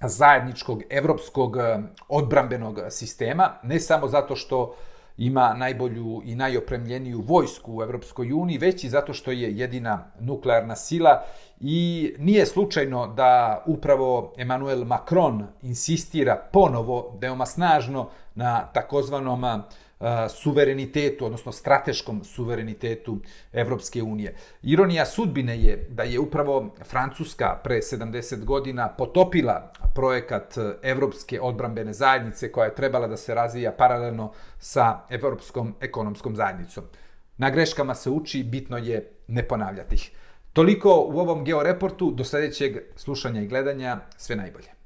zajedničkog 0.02 0.84
evropskog 0.90 1.58
e, 1.58 1.80
odbrambenog 2.08 2.80
sistema, 2.90 3.54
ne 3.64 3.80
samo 3.80 4.08
zato 4.08 4.36
što 4.36 4.76
ima 5.22 5.54
najbolju 5.54 6.22
i 6.26 6.36
najopremljeniju 6.36 7.22
vojsku 7.22 7.78
u 7.78 7.84
Evropskoj 7.84 8.32
uniji, 8.34 8.58
već 8.58 8.84
i 8.84 8.90
zato 8.90 9.14
što 9.14 9.32
je 9.32 9.58
jedina 9.58 10.12
nuklearna 10.20 10.76
sila. 10.76 11.24
I 11.60 12.14
nije 12.20 12.46
slučajno 12.46 13.08
da 13.08 13.64
upravo 13.68 14.34
Emmanuel 14.38 14.86
Macron 14.86 15.48
insistira 15.62 16.50
ponovo 16.54 17.18
veoma 17.20 17.46
snažno 17.46 18.10
na 18.36 18.66
takozvanom 18.74 19.44
suverenitetu, 20.30 21.26
odnosno 21.26 21.52
strateškom 21.52 22.24
suverenitetu 22.24 23.20
Evropske 23.54 24.04
unije. 24.04 24.36
Ironija 24.64 25.06
sudbine 25.06 25.58
je 25.60 25.88
da 25.90 26.04
je 26.04 26.20
upravo 26.20 26.76
Francuska 26.84 27.60
pre 27.64 27.78
70 27.78 28.44
godina 28.44 28.90
potopila 28.90 29.74
projekat 29.96 30.58
e, 30.58 30.74
Evropske 30.82 31.42
odbrambene 31.42 31.94
zajednice 31.94 32.52
koja 32.52 32.66
je 32.66 32.76
trebala 32.76 33.08
da 33.08 33.18
se 33.18 33.36
razvija 33.36 33.72
paralelno 33.72 34.32
sa 34.60 35.00
Evropskom 35.10 35.76
ekonomskom 35.82 36.36
zajednicom. 36.36 36.84
Na 37.38 37.50
greškama 37.50 37.96
se 37.96 38.10
uči, 38.10 38.44
bitno 38.44 38.78
je 38.78 39.12
ne 39.28 39.48
ponavljati 39.48 39.96
ih. 39.96 40.12
Toliko 40.54 40.90
u 41.10 41.20
ovom 41.20 41.44
georeportu, 41.44 42.12
do 42.12 42.24
sljedećeg 42.24 42.78
slušanja 42.96 43.42
i 43.42 43.48
gledanja, 43.48 44.00
sve 44.18 44.36
najbolje. 44.36 44.81